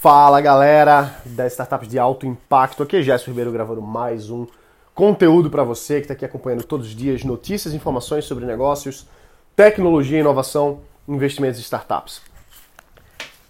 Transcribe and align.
Fala 0.00 0.40
galera 0.40 1.16
das 1.24 1.50
startups 1.54 1.88
de 1.88 1.98
alto 1.98 2.24
impacto, 2.24 2.84
aqui 2.84 2.98
é 2.98 3.02
Gerson 3.02 3.32
Ribeiro 3.32 3.50
gravando 3.50 3.82
mais 3.82 4.30
um 4.30 4.46
conteúdo 4.94 5.50
para 5.50 5.64
você 5.64 5.94
que 5.96 6.02
está 6.02 6.14
aqui 6.14 6.24
acompanhando 6.24 6.62
todos 6.62 6.86
os 6.86 6.94
dias 6.94 7.24
notícias, 7.24 7.74
informações 7.74 8.24
sobre 8.24 8.46
negócios, 8.46 9.08
tecnologia, 9.56 10.20
inovação, 10.20 10.78
investimentos 11.08 11.58
e 11.58 11.62
startups. 11.62 12.22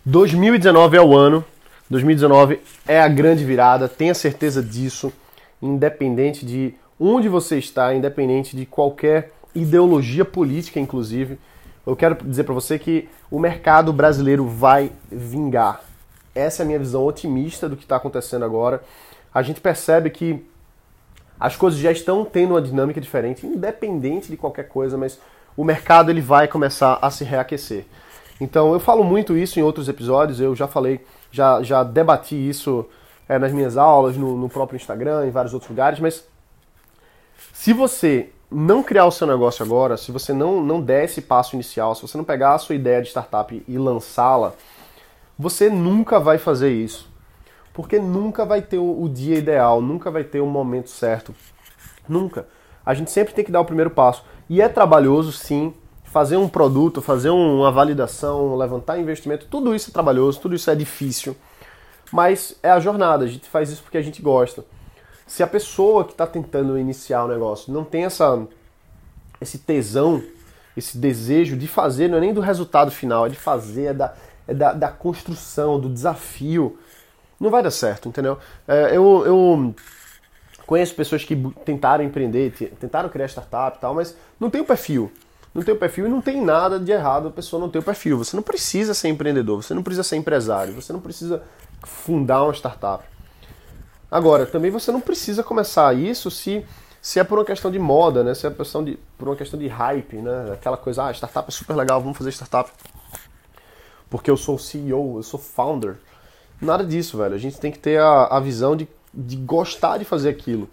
2019 0.07 0.97
é 0.97 1.03
o 1.03 1.15
ano, 1.15 1.45
2019 1.91 2.63
é 2.87 2.99
a 2.99 3.09
grande 3.09 3.45
virada, 3.45 3.87
tenha 3.87 4.15
certeza 4.15 4.63
disso, 4.63 5.13
independente 5.61 6.47
de 6.47 6.75
onde 6.99 7.29
você 7.29 7.59
está, 7.59 7.95
independente 7.95 8.57
de 8.57 8.65
qualquer 8.65 9.35
ideologia 9.55 10.25
política, 10.25 10.81
inclusive. 10.81 11.39
Eu 11.87 11.95
quero 11.95 12.17
dizer 12.25 12.45
para 12.45 12.55
você 12.55 12.79
que 12.79 13.07
o 13.31 13.39
mercado 13.39 13.93
brasileiro 13.93 14.47
vai 14.47 14.91
vingar 15.13 15.88
essa 16.39 16.63
é 16.63 16.65
a 16.65 16.67
minha 16.67 16.79
visão 16.79 17.05
otimista 17.05 17.69
do 17.69 17.77
que 17.77 17.83
está 17.83 17.97
acontecendo 17.97 18.45
agora. 18.45 18.83
A 19.33 19.43
gente 19.43 19.61
percebe 19.61 20.11
que 20.11 20.45
as 21.39 21.57
coisas 21.57 21.79
já 21.79 21.93
estão 21.93 22.25
tendo 22.25 22.55
uma 22.55 22.63
dinâmica 22.63 23.01
diferente, 23.01 23.47
independente 23.47 24.29
de 24.29 24.37
qualquer 24.37 24.69
coisa, 24.69 24.97
mas 24.97 25.19
o 25.57 25.65
mercado 25.65 26.11
ele 26.11 26.21
vai 26.21 26.49
começar 26.49 26.99
a 27.01 27.11
se 27.11 27.25
reaquecer. 27.25 27.85
Então 28.41 28.73
eu 28.73 28.81
falo 28.81 29.03
muito 29.05 29.37
isso 29.37 29.59
em 29.59 29.63
outros 29.63 29.89
episódios, 29.89 30.41
eu 30.41 30.55
já 30.55 30.67
falei, 30.67 31.05
já, 31.31 31.63
já 31.63 31.83
debati 31.83 32.37
isso 32.37 32.87
é, 33.29 33.39
nas 33.39 33.53
minhas 33.53 33.77
aulas, 33.77 34.17
no, 34.17 34.37
no 34.37 34.49
próprio 34.49 34.77
Instagram, 34.77 35.27
em 35.27 35.31
vários 35.31 35.53
outros 35.53 35.71
lugares, 35.71 35.99
mas 35.99 36.25
se 37.53 37.73
você 37.73 38.31
não 38.51 38.83
criar 38.83 39.05
o 39.05 39.11
seu 39.11 39.27
negócio 39.27 39.65
agora, 39.65 39.97
se 39.97 40.11
você 40.11 40.33
não, 40.33 40.63
não 40.63 40.81
der 40.81 41.05
esse 41.05 41.21
passo 41.21 41.55
inicial, 41.55 41.95
se 41.95 42.03
você 42.03 42.17
não 42.17 42.25
pegar 42.25 42.55
a 42.55 42.59
sua 42.59 42.75
ideia 42.75 43.03
de 43.03 43.09
startup 43.09 43.63
e 43.67 43.79
lançá-la, 43.79 44.55
você 45.39 45.71
nunca 45.71 46.19
vai 46.19 46.37
fazer 46.37 46.73
isso. 46.73 47.09
Porque 47.73 47.99
nunca 47.99 48.45
vai 48.45 48.61
ter 48.61 48.79
o 48.79 49.09
dia 49.09 49.37
ideal, 49.37 49.81
nunca 49.81 50.11
vai 50.11 50.25
ter 50.25 50.41
o 50.41 50.47
momento 50.47 50.91
certo. 50.91 51.33
Nunca. 52.09 52.49
A 52.85 52.93
gente 52.93 53.11
sempre 53.11 53.33
tem 53.33 53.45
que 53.45 53.53
dar 53.53 53.61
o 53.61 53.65
primeiro 53.65 53.91
passo. 53.91 54.25
E 54.49 54.61
é 54.61 54.69
trabalhoso, 54.69 55.31
sim, 55.31 55.73
fazer 56.03 56.37
um 56.37 56.49
produto, 56.49 57.03
fazer 57.03 57.31
uma 57.31 57.71
validação, 57.71 58.57
levantar 58.57 58.99
investimento, 58.99 59.47
tudo 59.47 59.75
isso 59.75 59.91
é 59.91 59.93
trabalhoso, 59.93 60.41
tudo 60.41 60.57
isso 60.57 60.71
é 60.71 60.75
difícil. 60.75 61.37
Mas 62.11 62.57
é 62.63 62.71
a 62.71 62.81
jornada, 62.81 63.25
a 63.25 63.29
gente 63.29 63.47
faz 63.49 63.71
isso 63.71 63.83
porque 63.83 63.99
a 63.99 64.03
gente 64.03 64.23
gosta. 64.23 64.65
Se 65.27 65.43
a 65.43 65.47
pessoa 65.47 66.05
que 66.05 66.13
está 66.13 66.27
tentando 66.27 66.79
iniciar 66.79 67.25
o 67.25 67.29
negócio 67.29 67.73
não 67.73 67.85
tem 67.85 68.07
essa, 68.07 68.47
esse 69.41 69.59
tesão, 69.59 70.23
esse 70.75 70.97
desejo 70.97 71.57
de 71.57 71.69
fazer, 71.69 72.09
não 72.09 72.17
é 72.17 72.21
nem 72.21 72.33
do 72.33 72.41
resultado 72.41 72.91
final, 72.91 73.27
é 73.27 73.29
de 73.29 73.37
fazer, 73.37 73.85
é 73.85 73.95
da, 73.95 74.15
da, 74.55 74.73
da 74.73 74.89
construção, 74.89 75.79
do 75.79 75.89
desafio, 75.89 76.79
não 77.41 77.51
vai 77.51 77.63
dar 77.63 77.71
certo, 77.71 78.09
entendeu? 78.09 78.39
É, 78.67 78.97
eu, 78.97 79.25
eu 79.25 79.75
conheço 80.67 80.95
pessoas 80.95 81.25
que 81.25 81.37
tentaram 81.65 82.05
empreender, 82.05 82.51
tentaram 82.81 83.09
criar 83.09 83.27
startup 83.27 83.79
e 83.79 83.81
tal, 83.81 83.95
mas 83.95 84.17
não 84.39 84.51
tem 84.51 84.61
o 84.61 84.65
perfil. 84.65 85.13
Não 85.55 85.63
tem 85.63 85.75
o 85.75 85.79
perfil 85.79 86.07
e 86.07 86.09
não 86.09 86.21
tem 86.21 86.45
nada 86.45 86.79
de 86.79 86.93
errado 86.93 87.29
a 87.29 87.31
pessoa 87.31 87.61
não 87.61 87.71
ter 87.71 87.79
o 87.79 87.83
perfil. 87.83 88.19
Você 88.19 88.37
não 88.37 88.43
precisa 88.43 88.93
ser 88.93 89.09
empreendedor, 89.09 89.63
você 89.63 89.73
não 89.73 89.83
precisa 89.83 90.03
ser 90.03 90.17
empresário, 90.17 90.75
você 90.75 90.93
não 90.93 91.01
precisa 91.01 91.43
fundar 91.83 92.45
uma 92.45 92.53
startup. 92.53 93.05
Agora, 94.11 94.47
também 94.47 94.71
você 94.71 94.91
não 94.93 95.01
precisa 95.01 95.43
começar 95.43 95.95
isso 95.95 96.31
se, 96.31 96.65
se 97.01 97.19
é 97.19 97.25
por 97.25 97.39
uma 97.39 97.45
questão 97.45 97.71
de 97.71 97.79
moda, 97.79 98.23
né? 98.23 98.35
Se 98.35 98.47
é 98.47 98.51
por, 98.51 98.65
de, 98.85 98.99
por 99.17 99.29
uma 99.29 99.37
questão 99.37 99.59
de 99.59 99.69
hype, 99.69 100.17
né? 100.17 100.53
Aquela 100.53 100.77
coisa, 100.77 101.05
ah, 101.05 101.11
startup 101.13 101.49
é 101.49 101.51
super 101.51 101.75
legal, 101.75 102.01
vamos 102.01 102.17
fazer 102.17 102.31
startup 102.31 102.71
porque 104.11 104.31
eu 104.31 104.37
sou 104.37 104.59
CEO, 104.59 105.19
eu 105.19 105.23
sou 105.23 105.39
founder. 105.39 105.97
Nada 106.61 106.85
disso, 106.85 107.19
velho. 107.19 107.35
A 107.35 107.39
gente 107.39 107.59
tem 107.59 107.71
que 107.71 107.79
ter 107.79 108.01
a, 108.01 108.25
a 108.27 108.41
visão 108.41 108.77
de, 108.77 108.89
de 109.13 109.37
gostar 109.37 109.99
de 109.99 110.05
fazer 110.05 110.29
aquilo. 110.29 110.69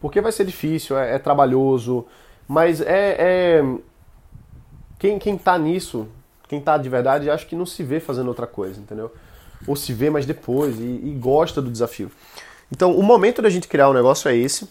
Porque 0.00 0.20
vai 0.20 0.32
ser 0.32 0.44
difícil, 0.44 0.98
é, 0.98 1.14
é 1.14 1.18
trabalhoso, 1.18 2.06
mas 2.48 2.80
é, 2.80 3.16
é. 3.18 3.64
Quem, 4.98 5.18
quem 5.18 5.36
tá 5.36 5.58
nisso, 5.58 6.08
quem 6.48 6.60
tá 6.60 6.76
de 6.76 6.88
verdade, 6.88 7.30
acho 7.30 7.46
que 7.46 7.54
não 7.54 7.66
se 7.66 7.82
vê 7.82 8.00
fazendo 8.00 8.28
outra 8.28 8.46
coisa, 8.46 8.80
entendeu? 8.80 9.12
Ou 9.66 9.76
se 9.76 9.92
vê, 9.92 10.10
mas 10.10 10.26
depois, 10.26 10.78
e, 10.78 10.82
e 10.82 11.16
gosta 11.20 11.60
do 11.60 11.70
desafio. 11.70 12.10
Então, 12.72 12.96
o 12.96 13.02
momento 13.02 13.42
da 13.42 13.50
gente 13.50 13.68
criar 13.68 13.90
um 13.90 13.92
negócio 13.92 14.28
é 14.28 14.36
esse. 14.36 14.68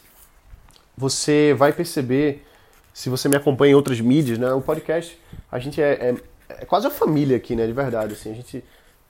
Você 0.98 1.54
vai 1.58 1.72
perceber, 1.72 2.46
se 2.94 3.10
você 3.10 3.30
me 3.30 3.36
acompanha 3.36 3.72
em 3.72 3.76
outras 3.76 4.02
mídias, 4.02 4.38
né? 4.38 4.52
O 4.52 4.62
podcast, 4.62 5.20
a 5.52 5.60
gente 5.60 5.82
é, 5.82 5.94
é 5.94 6.16
é 6.50 6.66
quase 6.66 6.88
a 6.88 6.90
família 6.90 7.38
aqui, 7.38 7.56
né? 7.56 7.66
De 7.66 7.74
verdade, 7.74 8.14
assim. 8.14 8.32
A 8.32 8.36
gente 8.36 8.64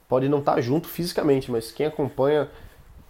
pode 0.07 0.27
não 0.27 0.39
estar 0.39 0.55
tá 0.55 0.61
junto 0.61 0.87
fisicamente, 0.87 1.49
mas 1.51 1.71
quem 1.71 1.85
acompanha 1.85 2.49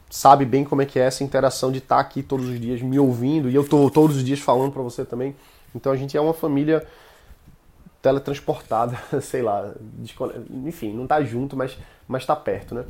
sabe 0.10 0.46
bem 0.46 0.64
como 0.64 0.82
é 0.82 0.86
que 0.86 1.00
é 1.00 1.04
essa 1.04 1.24
interação 1.24 1.72
de 1.72 1.80
estar 1.80 1.96
tá 1.96 2.02
aqui 2.02 2.24
todos 2.24 2.48
os 2.48 2.60
dias 2.60 2.82
me 2.82 3.00
ouvindo 3.00 3.50
e 3.50 3.56
eu 3.56 3.68
tô 3.68 3.90
todos 3.90 4.18
os 4.18 4.24
dias 4.24 4.40
falando 4.40 4.72
para 4.72 4.82
você 4.82 5.06
também. 5.06 5.36
Então 5.74 5.92
a 5.92 5.96
gente 5.96 6.18
é 6.18 6.22
uma 6.22 6.34
família 6.34 6.86
teletransportada, 8.02 8.98
sei 9.22 9.42
lá, 9.42 9.74
enfim, 10.66 10.94
não 10.94 11.06
tá 11.06 11.22
junto, 11.22 11.56
mas 11.56 11.78
mas 12.08 12.26
tá 12.26 12.36
perto, 12.36 12.74
né? 12.74 12.86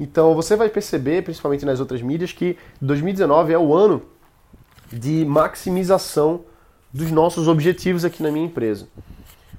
Então 0.00 0.34
você 0.34 0.56
vai 0.56 0.68
perceber, 0.68 1.22
principalmente 1.22 1.66
nas 1.66 1.80
outras 1.80 2.00
mídias, 2.00 2.32
que 2.32 2.56
2019 2.80 3.52
é 3.52 3.58
o 3.58 3.74
ano 3.74 4.02
de 4.90 5.24
maximização 5.24 6.44
dos 6.92 7.10
nossos 7.10 7.46
objetivos 7.46 8.04
aqui 8.04 8.22
na 8.22 8.30
minha 8.30 8.46
empresa. 8.46 8.88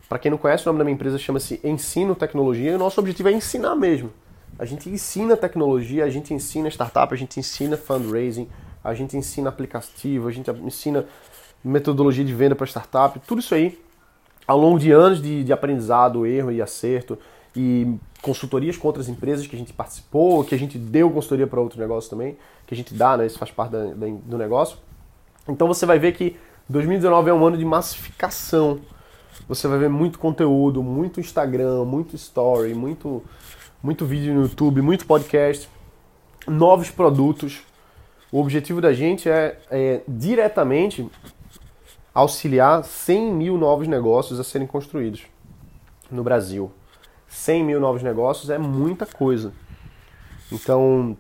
Para 0.10 0.18
quem 0.18 0.32
não 0.32 0.40
conhece, 0.40 0.64
o 0.64 0.66
nome 0.66 0.80
da 0.80 0.84
minha 0.84 0.96
empresa 0.96 1.20
chama-se 1.20 1.62
Ensino 1.64 2.16
Tecnologia 2.16 2.72
e 2.72 2.76
o 2.76 2.80
nosso 2.80 3.00
objetivo 3.00 3.30
é 3.30 3.32
ensinar 3.32 3.76
mesmo. 3.76 4.12
A 4.58 4.66
gente 4.66 4.90
ensina 4.90 5.38
tecnologia, 5.38 6.04
a 6.04 6.10
gente 6.10 6.34
ensina 6.34 6.68
startup, 6.68 7.14
a 7.14 7.18
gente 7.18 7.40
ensina 7.40 7.78
fundraising, 7.78 8.50
a 8.84 8.94
gente 8.96 9.16
ensina 9.16 9.50
aplicativo, 9.50 10.28
a 10.28 10.32
gente 10.32 10.50
ensina 10.50 11.06
metodologia 11.64 12.26
de 12.26 12.34
venda 12.34 12.56
para 12.56 12.66
startup, 12.66 13.20
tudo 13.20 13.40
isso 13.40 13.54
aí 13.54 13.80
ao 14.48 14.58
longo 14.58 14.80
de 14.80 14.92
anos 14.92 15.22
de, 15.22 15.44
de 15.44 15.54
aprendizado, 15.54 16.26
erro 16.26 16.52
e 16.52 16.60
acerto 16.60 17.16
e 17.56 17.96
consultorias 18.20 18.76
com 18.78 18.88
outras 18.88 19.08
empresas 19.08 19.46
que 19.46 19.56
a 19.56 19.60
gente 19.60 19.72
participou, 19.72 20.44
que 20.44 20.56
a 20.56 20.58
gente 20.58 20.80
deu 20.80 21.12
consultoria 21.12 21.46
para 21.46 21.62
outros 21.62 21.80
negócios 21.80 22.10
também, 22.10 22.36
que 22.66 22.74
a 22.74 22.78
gente 22.78 22.96
dá, 22.96 23.16
né? 23.16 23.28
Isso 23.28 23.38
faz 23.38 23.52
parte 23.52 23.72
da, 23.72 23.86
da, 23.86 24.08
do 24.08 24.38
negócio. 24.40 24.80
Então 25.48 25.68
você 25.68 25.86
vai 25.86 26.00
ver 26.00 26.14
que 26.14 26.36
2019 26.68 27.30
é 27.30 27.34
um 27.34 27.46
ano 27.46 27.58
de 27.58 27.66
massificação 27.66 28.80
você 29.48 29.68
vai 29.68 29.80
ver 29.80 29.90
muito 29.90 30.20
conteúdo, 30.20 30.84
muito 30.84 31.20
Instagram, 31.20 31.86
muito 31.86 32.16
story, 32.16 32.74
muito, 32.74 33.24
muito 33.82 34.06
vídeo 34.06 34.34
no 34.34 34.42
YouTube, 34.42 34.82
muito 34.82 35.06
podcast, 35.06 35.70
novos 36.48 36.90
produtos. 36.90 37.62
O 38.32 38.40
objetivo 38.40 38.80
da 38.80 38.94
gente 38.94 39.30
é, 39.30 39.60
é 39.72 40.02
diretamente 40.08 41.10
auxiliar 42.14 42.84
100 42.84 43.34
mil 43.34 43.58
novos 43.58 43.88
negócios 43.88 44.40
a 44.40 44.44
serem 44.44 44.68
construídos 44.68 45.24
no 46.12 46.24
Brasil. 46.24 46.72
100 47.28 47.64
mil 47.64 47.80
novos 47.80 48.04
negócios 48.04 48.50
é 48.50 48.58
muita 48.58 49.06
coisa. 49.06 49.54
Então, 50.52 51.16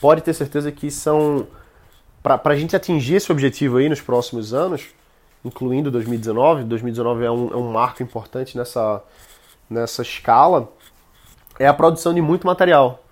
pode 0.00 0.22
ter 0.22 0.32
certeza 0.32 0.70
que 0.70 0.90
são. 0.90 1.46
Para 2.22 2.40
a 2.44 2.56
gente 2.56 2.74
atingir 2.76 3.16
esse 3.16 3.30
objetivo 3.30 3.78
aí 3.78 3.88
nos 3.88 4.00
próximos 4.00 4.52
anos, 4.52 4.88
incluindo 5.44 5.90
2019, 5.90 6.64
2019 6.64 7.24
é 7.24 7.30
um, 7.30 7.52
é 7.52 7.56
um 7.56 7.72
marco 7.72 8.02
importante 8.02 8.56
nessa, 8.56 9.02
nessa 9.68 10.02
escala, 10.02 10.70
é 11.58 11.66
a 11.66 11.74
produção 11.74 12.14
de 12.14 12.20
muito 12.20 12.46
material, 12.46 13.04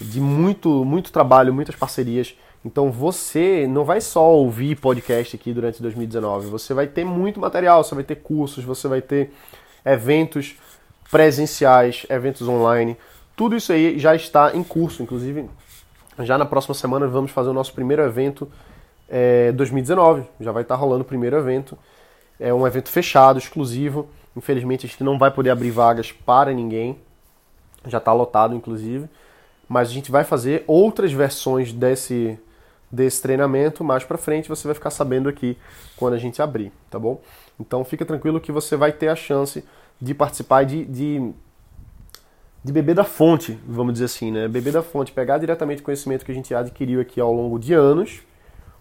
de 0.00 0.20
muito, 0.20 0.84
muito 0.84 1.12
trabalho, 1.12 1.52
muitas 1.52 1.76
parcerias. 1.76 2.34
Então 2.64 2.90
você 2.90 3.66
não 3.66 3.84
vai 3.84 4.00
só 4.00 4.32
ouvir 4.32 4.76
podcast 4.76 5.36
aqui 5.36 5.52
durante 5.52 5.82
2019, 5.82 6.48
você 6.48 6.72
vai 6.72 6.86
ter 6.86 7.04
muito 7.04 7.38
material, 7.38 7.84
você 7.84 7.94
vai 7.94 8.04
ter 8.04 8.16
cursos, 8.16 8.64
você 8.64 8.88
vai 8.88 9.02
ter 9.02 9.32
eventos 9.84 10.56
presenciais, 11.10 12.06
eventos 12.08 12.48
online. 12.48 12.96
Tudo 13.36 13.54
isso 13.54 13.72
aí 13.72 13.98
já 13.98 14.14
está 14.14 14.56
em 14.56 14.62
curso, 14.62 15.02
inclusive 15.02 15.48
já 16.20 16.38
na 16.38 16.46
próxima 16.46 16.74
semana 16.74 17.06
vamos 17.06 17.32
fazer 17.32 17.50
o 17.50 17.52
nosso 17.52 17.74
primeiro 17.74 18.02
evento 18.02 18.50
é, 19.08 19.52
2019. 19.52 20.24
Já 20.40 20.52
vai 20.52 20.62
estar 20.62 20.74
rolando 20.74 21.02
o 21.02 21.06
primeiro 21.06 21.36
evento. 21.36 21.78
É 22.38 22.52
um 22.52 22.66
evento 22.66 22.88
fechado, 22.88 23.38
exclusivo. 23.38 24.08
Infelizmente 24.36 24.86
a 24.86 24.88
gente 24.88 25.04
não 25.04 25.18
vai 25.18 25.30
poder 25.30 25.50
abrir 25.50 25.70
vagas 25.70 26.12
para 26.12 26.52
ninguém. 26.52 26.98
Já 27.86 27.98
está 27.98 28.12
lotado, 28.12 28.54
inclusive. 28.54 29.08
Mas 29.68 29.88
a 29.88 29.92
gente 29.92 30.10
vai 30.10 30.24
fazer 30.24 30.64
outras 30.66 31.12
versões 31.12 31.72
desse, 31.72 32.38
desse 32.90 33.22
treinamento. 33.22 33.84
Mais 33.84 34.04
para 34.04 34.18
frente 34.18 34.48
você 34.48 34.66
vai 34.66 34.74
ficar 34.74 34.90
sabendo 34.90 35.28
aqui 35.28 35.56
quando 35.96 36.14
a 36.14 36.18
gente 36.18 36.42
abrir, 36.42 36.72
tá 36.90 36.98
bom? 36.98 37.20
Então 37.58 37.84
fica 37.84 38.04
tranquilo 38.04 38.40
que 38.40 38.52
você 38.52 38.76
vai 38.76 38.92
ter 38.92 39.08
a 39.08 39.16
chance 39.16 39.64
de 40.00 40.12
participar 40.12 40.64
de, 40.64 40.84
de, 40.84 41.32
de 42.64 42.72
beber 42.72 42.94
da 42.96 43.04
fonte, 43.04 43.58
vamos 43.66 43.92
dizer 43.92 44.06
assim, 44.06 44.32
né? 44.32 44.48
Beber 44.48 44.72
da 44.72 44.82
fonte, 44.82 45.12
pegar 45.12 45.38
diretamente 45.38 45.80
o 45.80 45.84
conhecimento 45.84 46.24
que 46.24 46.32
a 46.32 46.34
gente 46.34 46.52
adquiriu 46.52 47.00
aqui 47.00 47.20
ao 47.20 47.32
longo 47.32 47.58
de 47.58 47.72
anos 47.72 48.22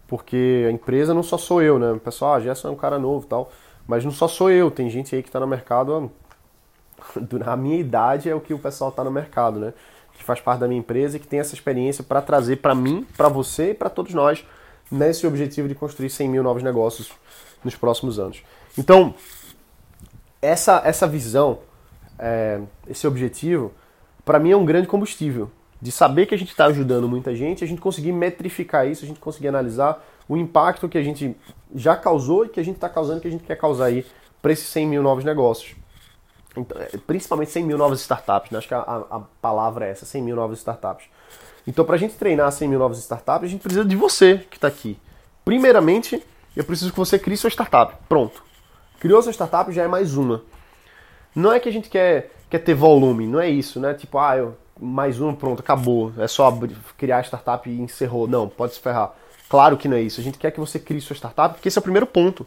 porque 0.07 0.65
a 0.67 0.71
empresa 0.71 1.13
não 1.13 1.23
só 1.23 1.38
sou 1.38 1.61
eu, 1.61 1.79
né? 1.79 1.91
O 1.91 2.00
pessoal, 2.00 2.35
ah, 2.35 2.39
Gerson 2.39 2.69
é 2.69 2.71
um 2.71 2.75
cara 2.75 3.00
novo 3.00 3.25
tal, 3.25 3.51
mas 3.88 4.03
não 4.03 4.11
só 4.11 4.27
sou 4.27 4.50
eu, 4.50 4.69
tem 4.69 4.89
gente 4.89 5.15
aí 5.15 5.21
que 5.23 5.29
está 5.29 5.39
no 5.39 5.47
mercado, 5.47 6.11
a 7.45 7.57
minha 7.57 7.77
idade 7.77 8.29
é 8.29 8.35
o 8.35 8.39
que 8.41 8.53
o 8.53 8.59
pessoal 8.59 8.89
está 8.89 9.03
no 9.03 9.11
mercado, 9.11 9.59
né? 9.59 9.73
que 10.13 10.23
faz 10.23 10.39
parte 10.39 10.59
da 10.59 10.67
minha 10.67 10.79
empresa 10.79 11.17
e 11.17 11.19
que 11.19 11.27
tem 11.27 11.39
essa 11.39 11.53
experiência 11.53 12.03
para 12.03 12.21
trazer 12.21 12.57
para 12.57 12.73
mim, 12.73 13.05
para 13.17 13.27
você 13.27 13.71
e 13.71 13.73
para 13.73 13.89
todos 13.89 14.13
nós 14.13 14.45
nesse 14.91 15.25
objetivo 15.25 15.67
de 15.67 15.75
construir 15.75 16.09
100 16.09 16.29
mil 16.29 16.44
novos 16.44 16.61
negócios 16.61 17.11
nos 17.63 17.75
próximos 17.75 18.19
anos. 18.19 18.44
Então, 18.77 19.15
essa, 20.41 20.81
essa 20.85 21.07
visão, 21.07 21.59
é, 22.19 22.61
esse 22.88 23.07
objetivo, 23.07 23.71
para 24.23 24.39
mim 24.39 24.51
é 24.51 24.57
um 24.57 24.65
grande 24.65 24.88
combustível. 24.88 25.49
De 25.83 25.91
saber 25.91 26.27
que 26.27 26.33
a 26.33 26.38
gente 26.38 26.51
está 26.51 26.68
ajudando 26.68 27.09
muita 27.09 27.35
gente, 27.35 27.62
a 27.62 27.68
gente 27.68 27.81
conseguir 27.81 28.13
metrificar 28.13 28.88
isso, 28.88 29.03
a 29.03 29.07
gente 29.07 29.19
conseguir 29.19 29.50
analisar 29.50 30.01
o 30.30 30.38
impacto 30.38 30.88
que 30.88 30.97
a 30.97 31.03
gente 31.03 31.35
já 31.75 31.94
causou 31.94 32.45
e 32.45 32.47
que 32.47 32.57
a 32.57 32.63
gente 32.63 32.75
está 32.75 32.88
causando, 32.88 33.19
que 33.19 33.27
a 33.27 33.31
gente 33.31 33.44
quer 33.44 33.57
causar 33.57 33.88
aí 33.88 34.06
para 34.41 34.53
esses 34.53 34.65
100 34.68 34.88
mil 34.88 35.03
novos 35.03 35.25
negócios. 35.25 35.75
Então, 36.56 36.81
é, 36.81 36.97
principalmente 37.06 37.51
100 37.51 37.65
mil 37.65 37.77
novas 37.77 38.00
startups, 38.00 38.50
né? 38.50 38.59
acho 38.59 38.68
que 38.69 38.74
a, 38.74 38.80
a, 38.80 39.21
palavra 39.41 39.85
é 39.85 39.89
essa, 39.89 40.06
100 40.06 40.21
mil 40.21 40.38
novas 40.38 40.59
startups. 40.59 41.06
Então, 41.68 41.83
para 41.83 41.95
a 41.95 42.00
gente 42.00 42.13
treinar 42.15 42.50
100 42.50 42.69
mil 42.69 42.80
novas 42.80 43.00
startups, 43.00 43.50
a 43.50 43.51
gente 43.51 43.62
precisa 43.62 43.83
de 43.83 43.97
você 43.97 44.38
que 44.50 44.56
está 44.56 44.69
aqui. 44.69 44.97
Primeiramente, 45.44 46.24
eu 46.56 46.63
preciso 46.63 46.91
que 46.91 46.97
você 46.97 47.19
crie 47.19 47.35
sua 47.35 47.50
startup. 47.50 47.94
Pronto. 48.07 48.41
Criou 49.01 49.21
sua 49.21 49.33
startup, 49.33 49.69
já 49.74 49.83
é 49.83 49.88
mais 49.89 50.15
uma. 50.15 50.44
Não 51.35 51.51
é 51.51 51.59
que 51.59 51.68
a 51.68 51.74
gente 51.74 51.89
quer, 51.89 52.31
quer 52.50 52.59
ter 52.59 52.74
volume, 52.74 53.27
não 53.27 53.41
é 53.41 53.50
isso, 53.50 53.81
né? 53.81 53.94
Tipo, 53.94 54.18
ah, 54.19 54.38
eu, 54.38 54.56
mais 54.83 55.19
uma, 55.19 55.33
pronto, 55.33 55.62
acabou. 55.62 56.12
É 56.18 56.27
só 56.27 56.51
criar 56.97 57.19
a 57.19 57.24
startup 57.24 57.69
e 57.69 57.80
encerrou. 57.80 58.27
Não, 58.27 58.47
pode 58.47 58.74
se 58.74 58.80
ferrar. 58.80 59.13
Claro 59.50 59.77
que 59.77 59.88
não 59.88 59.97
é 59.97 60.01
isso. 60.01 60.19
A 60.19 60.24
gente 60.24 60.38
quer 60.38 60.51
que 60.51 60.59
você 60.59 60.80
crie 60.80 61.00
sua 61.00 61.15
startup, 61.15 61.56
porque 61.56 61.68
esse 61.68 61.77
é 61.77 61.81
o 61.81 61.83
primeiro 61.83 62.06
ponto. 62.06 62.45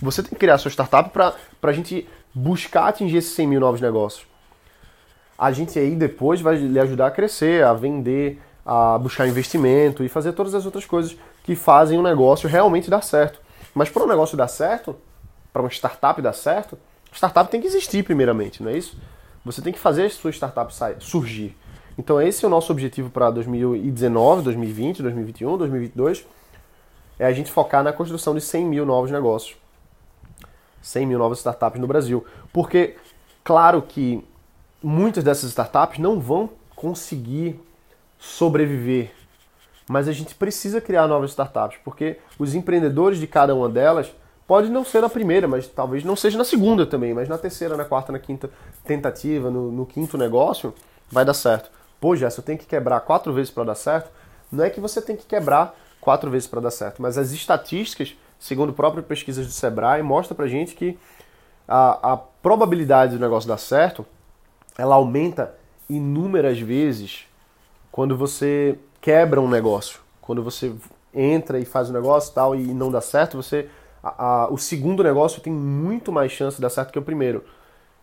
Você 0.00 0.22
tem 0.22 0.30
que 0.30 0.36
criar 0.36 0.58
sua 0.58 0.70
startup 0.70 1.10
para 1.10 1.34
a 1.62 1.72
gente 1.72 2.08
buscar 2.34 2.88
atingir 2.88 3.18
esses 3.18 3.32
100 3.32 3.46
mil 3.46 3.60
novos 3.60 3.80
negócios. 3.80 4.26
A 5.38 5.52
gente 5.52 5.78
aí 5.78 5.94
depois 5.94 6.40
vai 6.40 6.56
lhe 6.56 6.80
ajudar 6.80 7.08
a 7.08 7.10
crescer, 7.10 7.64
a 7.64 7.72
vender, 7.72 8.40
a 8.64 8.98
buscar 8.98 9.26
investimento 9.26 10.02
e 10.04 10.08
fazer 10.08 10.32
todas 10.32 10.54
as 10.54 10.66
outras 10.66 10.84
coisas 10.84 11.16
que 11.44 11.54
fazem 11.54 11.98
o 11.98 12.02
negócio 12.02 12.48
realmente 12.48 12.90
dar 12.90 13.02
certo. 13.02 13.40
Mas 13.74 13.88
para 13.88 14.02
um 14.02 14.08
negócio 14.08 14.36
dar 14.36 14.48
certo, 14.48 14.96
para 15.52 15.62
uma 15.62 15.70
startup 15.70 16.20
dar 16.20 16.32
certo, 16.32 16.78
startup 17.12 17.50
tem 17.50 17.60
que 17.60 17.66
existir 17.66 18.02
primeiramente, 18.02 18.62
não 18.62 18.70
é 18.70 18.76
isso? 18.76 18.98
Você 19.44 19.62
tem 19.62 19.72
que 19.72 19.78
fazer 19.78 20.04
a 20.04 20.10
sua 20.10 20.30
startup 20.30 20.72
surgir. 21.00 21.56
Então 21.98 22.22
esse 22.22 22.44
é 22.44 22.48
o 22.48 22.50
nosso 22.50 22.70
objetivo 22.70 23.10
para 23.10 23.28
2019, 23.30 24.42
2020, 24.42 25.02
2021, 25.02 25.58
2022, 25.58 26.24
é 27.18 27.26
a 27.26 27.32
gente 27.32 27.50
focar 27.50 27.82
na 27.82 27.92
construção 27.92 28.34
de 28.36 28.40
100 28.40 28.64
mil 28.64 28.86
novos 28.86 29.10
negócios. 29.10 29.56
100 30.80 31.06
mil 31.06 31.18
novas 31.18 31.38
startups 31.38 31.80
no 31.80 31.88
Brasil. 31.88 32.24
Porque, 32.52 32.94
claro 33.42 33.82
que 33.82 34.24
muitas 34.80 35.24
dessas 35.24 35.50
startups 35.50 35.98
não 35.98 36.20
vão 36.20 36.50
conseguir 36.76 37.60
sobreviver, 38.16 39.10
mas 39.88 40.06
a 40.06 40.12
gente 40.12 40.36
precisa 40.36 40.80
criar 40.80 41.08
novas 41.08 41.30
startups, 41.30 41.78
porque 41.84 42.18
os 42.38 42.54
empreendedores 42.54 43.18
de 43.18 43.26
cada 43.26 43.54
uma 43.54 43.68
delas 43.68 44.12
pode 44.46 44.68
não 44.70 44.84
ser 44.84 45.02
na 45.02 45.08
primeira, 45.08 45.48
mas 45.48 45.66
talvez 45.66 46.04
não 46.04 46.14
seja 46.14 46.38
na 46.38 46.44
segunda 46.44 46.86
também, 46.86 47.12
mas 47.12 47.28
na 47.28 47.36
terceira, 47.36 47.76
na 47.76 47.84
quarta, 47.84 48.12
na 48.12 48.18
quinta 48.20 48.48
tentativa, 48.84 49.50
no, 49.50 49.72
no 49.72 49.84
quinto 49.84 50.16
negócio, 50.16 50.72
vai 51.10 51.24
dar 51.24 51.34
certo. 51.34 51.77
Pô, 52.00 52.14
Jess, 52.14 52.36
eu 52.36 52.44
tenho 52.44 52.58
que 52.58 52.66
quebrar 52.66 53.00
quatro 53.00 53.32
vezes 53.32 53.50
para 53.50 53.64
dar 53.64 53.74
certo. 53.74 54.10
Não 54.50 54.64
é 54.64 54.70
que 54.70 54.80
você 54.80 55.02
tem 55.02 55.16
que 55.16 55.26
quebrar 55.26 55.74
quatro 56.00 56.30
vezes 56.30 56.48
para 56.48 56.60
dar 56.60 56.70
certo, 56.70 57.02
mas 57.02 57.18
as 57.18 57.32
estatísticas 57.32 58.16
segundo 58.38 58.72
próprias 58.72 59.04
pesquisas 59.04 59.46
do 59.46 59.52
Sebrae, 59.52 60.02
mostra 60.02 60.34
pra 60.34 60.46
gente 60.46 60.74
que 60.74 60.98
a, 61.66 62.12
a 62.12 62.16
probabilidade 62.16 63.16
do 63.16 63.20
negócio 63.20 63.48
dar 63.48 63.58
certo, 63.58 64.06
ela 64.76 64.94
aumenta 64.94 65.54
inúmeras 65.88 66.58
vezes 66.60 67.26
quando 67.90 68.16
você 68.16 68.78
quebra 69.00 69.40
um 69.40 69.48
negócio. 69.48 70.00
Quando 70.20 70.42
você 70.42 70.72
entra 71.12 71.58
e 71.58 71.64
faz 71.64 71.88
o 71.88 71.90
um 71.90 71.94
negócio 71.94 72.32
tal 72.32 72.54
e 72.54 72.62
não 72.72 72.90
dá 72.90 73.00
certo, 73.00 73.36
você 73.36 73.68
a, 74.02 74.24
a, 74.24 74.52
o 74.52 74.56
segundo 74.56 75.02
negócio 75.02 75.40
tem 75.40 75.52
muito 75.52 76.12
mais 76.12 76.30
chance 76.30 76.56
de 76.56 76.62
dar 76.62 76.70
certo 76.70 76.92
que 76.92 76.98
o 76.98 77.02
primeiro. 77.02 77.44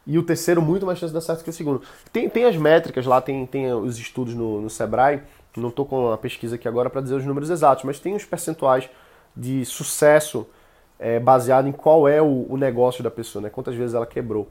E 0.07 0.19
o 0.19 0.23
terceiro, 0.23 0.61
muito 0.61 0.85
mais 0.85 0.99
chance 0.99 1.11
de 1.11 1.15
dar 1.15 1.21
certo 1.21 1.43
que 1.43 1.49
o 1.49 1.53
segundo. 1.53 1.81
Tem, 2.13 2.29
tem 2.29 2.45
as 2.45 2.55
métricas 2.55 3.05
lá, 3.05 3.19
tem, 3.19 3.45
tem 3.45 3.73
os 3.73 3.97
estudos 3.97 4.35
no, 4.35 4.61
no 4.61 4.69
Sebrae. 4.69 5.21
Não 5.57 5.69
estou 5.69 5.85
com 5.85 6.11
a 6.11 6.17
pesquisa 6.17 6.55
aqui 6.55 6.67
agora 6.67 6.89
para 6.89 7.01
dizer 7.01 7.15
os 7.15 7.25
números 7.25 7.49
exatos, 7.49 7.83
mas 7.83 7.99
tem 7.99 8.15
os 8.15 8.25
percentuais 8.25 8.89
de 9.35 9.65
sucesso 9.65 10.47
é, 10.99 11.19
baseado 11.19 11.67
em 11.67 11.71
qual 11.71 12.07
é 12.07 12.21
o, 12.21 12.45
o, 12.49 12.57
negócio 12.57 13.03
da 13.03 13.09
pessoa, 13.09 13.41
né? 13.41 13.49
Quantas 13.49 13.75
vezes 13.75 13.95
ela 13.95 14.05
quebrou. 14.05 14.47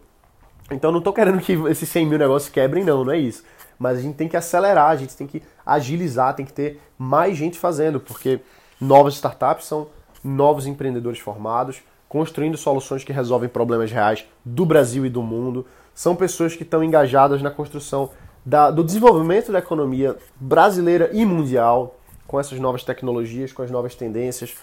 Então 0.71 0.91
não 0.91 0.99
estou 0.99 1.12
querendo 1.12 1.41
que 1.41 1.53
esses 1.69 1.89
100 1.89 2.07
mil 2.07 2.19
negócios 2.19 2.50
quebrem, 2.50 2.85
não, 2.85 3.05
não 3.05 3.12
é 3.12 3.19
isso. 3.19 3.45
Mas 3.79 3.99
a 3.99 4.00
gente 4.00 4.17
tem 4.17 4.29
que 4.29 4.37
acelerar, 4.37 4.91
a 4.91 4.97
gente 4.97 5.17
tem 5.17 5.27
que 5.27 5.43
agilizar, 5.65 6.35
tem 6.35 6.47
que 6.47 6.53
ter 6.53 6.81
mais 6.99 7.37
gente 7.37 7.59
fazendo, 7.59 8.00
porque 8.00 8.41
novas 8.81 9.15
startups 9.15 9.67
são 9.67 9.89
novos 10.23 10.67
empreendedores 10.67 11.19
formados, 11.19 11.83
construindo 12.14 12.56
soluções 12.56 13.02
que 13.02 13.12
resolvem 13.12 13.49
problemas 13.49 13.90
reais 13.90 14.25
do 14.44 14.64
Brasil 14.64 15.05
e 15.05 15.11
do 15.11 15.20
mundo. 15.20 15.66
São 15.93 16.14
pessoas 16.14 16.55
que 16.55 16.62
estão 16.62 16.84
engajadas 16.84 17.43
na 17.43 17.50
construção 17.50 18.11
da, 18.46 18.70
do 18.70 18.84
desenvolvimento 18.84 19.50
da 19.50 19.58
economia 19.58 20.16
brasileira 20.37 21.11
e 21.12 21.26
mundial, 21.26 21.99
com 22.25 22.38
essas 22.38 22.61
novas 22.61 22.84
tecnologias, 22.84 23.52
com 23.52 23.62
as 23.62 23.70
novas 23.72 23.96
tendências, 23.96 24.55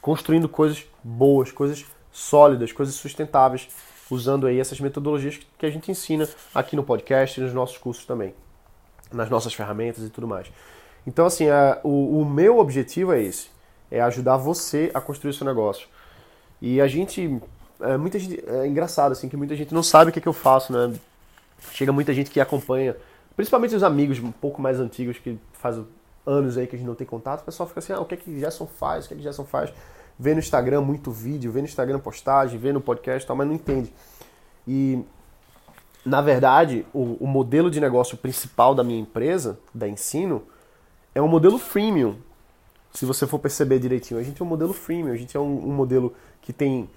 construindo 0.00 0.48
coisas 0.48 0.86
boas, 1.02 1.52
coisas 1.52 1.84
sólidas, 2.10 2.72
coisas 2.72 2.94
sustentáveis, 2.94 3.68
usando 4.10 4.46
aí 4.46 4.58
essas 4.58 4.80
metodologias 4.80 5.38
que 5.58 5.66
a 5.66 5.70
gente 5.70 5.90
ensina 5.90 6.26
aqui 6.54 6.74
no 6.74 6.82
podcast 6.82 7.38
e 7.38 7.42
nos 7.42 7.52
nossos 7.52 7.76
cursos 7.76 8.06
também, 8.06 8.32
nas 9.12 9.28
nossas 9.28 9.52
ferramentas 9.52 10.02
e 10.02 10.08
tudo 10.08 10.26
mais. 10.26 10.50
Então, 11.06 11.26
assim, 11.26 11.50
a, 11.50 11.80
o, 11.84 12.20
o 12.20 12.24
meu 12.24 12.58
objetivo 12.58 13.12
é 13.12 13.22
esse, 13.22 13.48
é 13.90 14.00
ajudar 14.00 14.38
você 14.38 14.90
a 14.94 15.02
construir 15.02 15.34
seu 15.34 15.44
negócio. 15.44 15.86
E 16.66 16.80
a 16.80 16.88
gente, 16.88 17.42
é, 17.78 17.94
muita 17.98 18.18
gente, 18.18 18.42
é 18.48 18.66
engraçado 18.66 19.12
assim, 19.12 19.28
que 19.28 19.36
muita 19.36 19.54
gente 19.54 19.74
não 19.74 19.82
sabe 19.82 20.08
o 20.08 20.12
que, 20.14 20.18
é 20.18 20.22
que 20.22 20.26
eu 20.26 20.32
faço, 20.32 20.72
né? 20.72 20.94
Chega 21.72 21.92
muita 21.92 22.14
gente 22.14 22.30
que 22.30 22.40
acompanha, 22.40 22.96
principalmente 23.36 23.74
os 23.74 23.82
amigos 23.82 24.18
um 24.18 24.32
pouco 24.32 24.62
mais 24.62 24.80
antigos 24.80 25.18
que 25.18 25.38
fazem 25.52 25.86
anos 26.24 26.56
aí 26.56 26.66
que 26.66 26.74
a 26.74 26.78
gente 26.78 26.88
não 26.88 26.94
tem 26.94 27.06
contato, 27.06 27.42
o 27.42 27.44
pessoal 27.44 27.68
fica 27.68 27.80
assim, 27.80 27.92
ah, 27.92 28.00
o 28.00 28.06
que 28.06 28.14
é 28.14 28.16
que 28.16 28.40
Gerson 28.40 28.66
faz? 28.66 29.04
O 29.04 29.08
que 29.08 29.12
é 29.12 29.16
que 29.18 29.22
Gerson 29.22 29.44
faz? 29.44 29.74
Vê 30.18 30.32
no 30.32 30.38
Instagram 30.38 30.80
muito 30.80 31.10
vídeo, 31.10 31.52
vê 31.52 31.60
no 31.60 31.66
Instagram 31.66 31.98
postagem, 31.98 32.58
vê 32.58 32.72
no 32.72 32.80
podcast 32.80 33.24
e 33.24 33.26
tal, 33.26 33.36
mas 33.36 33.46
não 33.46 33.54
entende. 33.54 33.92
E, 34.66 35.04
na 36.02 36.22
verdade, 36.22 36.86
o, 36.94 37.18
o 37.20 37.26
modelo 37.26 37.70
de 37.70 37.78
negócio 37.78 38.16
principal 38.16 38.74
da 38.74 38.82
minha 38.82 39.00
empresa, 39.00 39.58
da 39.74 39.86
Ensino, 39.86 40.42
é 41.14 41.20
um 41.20 41.28
modelo 41.28 41.58
freemium. 41.58 42.16
Se 42.94 43.04
você 43.04 43.26
for 43.26 43.38
perceber 43.38 43.78
direitinho, 43.80 44.20
a 44.20 44.22
gente 44.22 44.40
é 44.40 44.44
um 44.44 44.48
modelo 44.48 44.72
freemium, 44.72 45.12
a 45.12 45.16
gente 45.16 45.36
é 45.36 45.40
um, 45.40 45.68
um 45.68 45.72
modelo 45.72 46.14
que 46.40 46.52
tem 46.52 46.88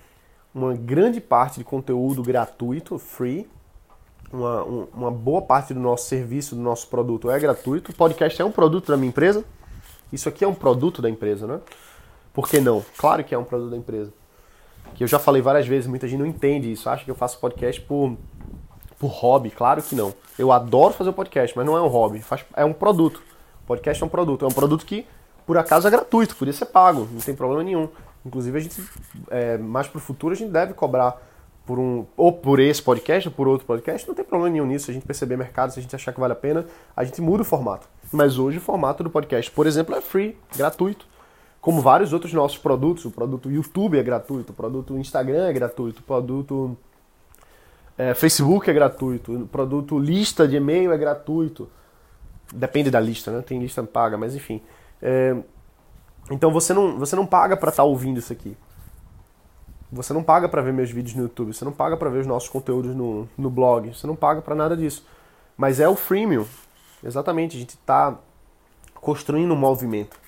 uma 0.54 0.74
grande 0.74 1.20
parte 1.20 1.58
de 1.58 1.64
conteúdo 1.64 2.22
gratuito, 2.22 2.98
free, 3.00 3.50
uma, 4.32 4.64
uma 4.64 5.12
boa 5.12 5.42
parte 5.42 5.74
do 5.74 5.80
nosso 5.80 6.08
serviço, 6.08 6.56
do 6.56 6.62
nosso 6.62 6.88
produto 6.88 7.32
é 7.32 7.40
gratuito. 7.40 7.92
O 7.92 7.96
podcast 7.96 8.42
é 8.42 8.46
um 8.46 8.52
produto 8.52 8.88
da 8.88 8.98
minha 8.98 9.10
empresa. 9.10 9.44
Isso 10.12 10.30
aqui 10.30 10.44
é 10.44 10.48
um 10.48 10.54
produto 10.54 11.02
da 11.02 11.10
empresa, 11.10 11.48
né? 11.48 11.60
Por 12.34 12.48
que 12.48 12.60
não? 12.60 12.86
Claro 12.98 13.24
que 13.24 13.34
é 13.34 13.38
um 13.38 13.44
produto 13.44 13.72
da 13.72 13.78
empresa. 13.78 14.14
Que 14.96 15.04
eu 15.04 15.08
já 15.08 15.20
falei 15.20 15.42
várias 15.42 15.68
vezes, 15.68 15.88
muita 15.88 16.08
gente 16.08 16.20
não 16.20 16.26
entende 16.26 16.72
isso, 16.72 16.90
acha 16.90 17.04
que 17.04 17.12
eu 17.12 17.16
faço 17.16 17.40
podcast 17.40 17.82
por, 17.82 18.16
por 19.00 19.08
hobby. 19.08 19.50
Claro 19.50 19.82
que 19.82 19.96
não. 19.96 20.14
Eu 20.38 20.52
adoro 20.52 20.94
fazer 20.94 21.12
podcast, 21.12 21.58
mas 21.58 21.66
não 21.66 21.76
é 21.76 21.82
um 21.82 21.88
hobby, 21.88 22.22
faz, 22.22 22.46
é 22.56 22.64
um 22.64 22.74
produto. 22.74 23.22
Podcast 23.66 24.02
é 24.02 24.06
um 24.06 24.10
produto. 24.10 24.46
É 24.46 24.48
um 24.48 24.52
produto 24.52 24.86
que, 24.86 25.06
por 25.48 25.58
acaso, 25.58 25.88
é 25.88 25.92
gratuito, 25.92 26.36
podia 26.36 26.54
ser 26.54 26.66
pago, 26.66 27.08
não 27.10 27.22
tem 27.22 27.34
problema 27.34 27.64
nenhum. 27.64 27.88
Inclusive, 28.26 28.58
a 28.58 28.62
gente, 28.62 28.84
é, 29.30 29.58
mais 29.58 29.88
para 29.88 29.98
o 29.98 30.02
futuro, 30.02 30.34
a 30.34 30.38
gente 30.38 30.52
deve 30.52 30.74
cobrar 30.74 31.26
por 31.66 31.80
um 31.80 32.06
ou 32.18 32.34
por 32.34 32.60
esse 32.60 32.84
podcast 32.84 33.30
ou 33.30 33.34
por 33.34 33.48
outro 33.48 33.66
podcast, 33.66 34.06
não 34.06 34.14
tem 34.14 34.26
problema 34.26 34.52
nenhum 34.52 34.66
nisso. 34.66 34.92
A 34.92 34.94
gente 34.94 35.06
perceber 35.06 35.38
mercado, 35.38 35.72
se 35.72 35.80
a 35.80 35.82
gente 35.82 35.96
achar 35.96 36.14
que 36.14 36.20
vale 36.20 36.34
a 36.34 36.36
pena, 36.36 36.66
a 36.94 37.04
gente 37.06 37.22
muda 37.22 37.44
o 37.44 37.46
formato. 37.46 37.88
Mas 38.12 38.38
hoje 38.38 38.58
o 38.58 38.62
formato 38.62 39.04
do 39.04 39.10
podcast, 39.10 39.50
por 39.50 39.66
exemplo, 39.66 39.96
é 39.96 40.02
free, 40.02 40.38
gratuito. 40.56 41.06
Como 41.62 41.82
vários 41.82 42.12
outros 42.12 42.34
nossos 42.34 42.58
produtos, 42.58 43.06
o 43.06 43.12
produto 43.12 43.50
YouTube 43.50 43.98
é 43.98 44.04
gratuito, 44.04 44.52
o 44.52 44.56
produto 44.56 44.98
Instagram 44.98 45.48
é 45.48 45.54
gratuito, 45.54 46.02
o 46.02 46.04
produto 46.04 46.78
é, 47.98 48.14
Facebook 48.14 48.70
é 48.70 48.74
gratuito, 48.74 49.34
o 49.34 49.48
produto 49.48 49.98
lista 49.98 50.46
de 50.46 50.58
e-mail 50.58 50.92
é 50.92 50.98
gratuito. 50.98 51.70
Depende 52.54 52.92
da 52.92 53.00
lista, 53.00 53.32
né? 53.32 53.42
Tem 53.42 53.60
lista 53.60 53.82
paga, 53.84 54.18
mas 54.18 54.36
enfim. 54.36 54.62
É, 55.02 55.36
então 56.32 56.52
você 56.52 56.74
não, 56.74 56.98
você 56.98 57.16
não 57.16 57.26
paga 57.26 57.56
para 57.56 57.70
estar 57.70 57.84
tá 57.84 57.88
ouvindo 57.88 58.20
isso 58.20 58.34
aqui. 58.34 58.58
Você 59.92 60.14
não 60.14 60.22
paga 60.22 60.50
para 60.50 60.62
ver 60.62 60.74
meus 60.74 60.92
vídeos 60.92 61.16
no 61.16 61.24
YouTube, 61.24 61.54
você 61.54 61.64
não 61.64 61.72
paga 61.72 61.96
para 61.96 62.10
ver 62.10 62.20
os 62.20 62.28
nossos 62.28 62.50
conteúdos 62.50 62.94
no, 62.94 63.28
no 63.38 63.50
blog, 63.50 63.94
você 63.94 64.06
não 64.06 64.16
paga 64.16 64.42
para 64.42 64.54
nada 64.54 64.76
disso. 64.76 65.06
Mas 65.56 65.80
é 65.80 65.88
o 65.88 65.96
freemium. 65.96 66.46
Exatamente, 67.04 67.56
a 67.56 67.60
gente 67.60 67.76
está 67.76 68.18
construindo 68.96 69.54
um 69.54 69.58
movimento 69.58 70.20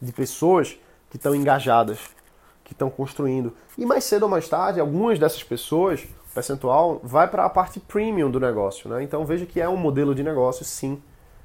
de 0.00 0.12
pessoas 0.12 0.78
que 1.08 1.16
estão 1.16 1.34
engajadas, 1.34 1.98
que 2.62 2.72
estão 2.72 2.90
construindo. 2.90 3.54
E 3.78 3.86
mais 3.86 4.04
cedo 4.04 4.24
ou 4.24 4.28
mais 4.28 4.48
tarde, 4.48 4.80
algumas 4.80 5.18
dessas 5.18 5.42
pessoas, 5.42 6.06
percentual, 6.34 7.00
vai 7.02 7.26
para 7.26 7.46
a 7.46 7.48
parte 7.48 7.80
premium 7.80 8.30
do 8.30 8.38
negócio. 8.38 8.90
Né? 8.90 9.02
Então 9.02 9.24
veja 9.24 9.46
que 9.46 9.60
é 9.60 9.68
um 9.68 9.76
modelo 9.76 10.14
de 10.14 10.22
negócio, 10.22 10.64
sim. 10.64 11.00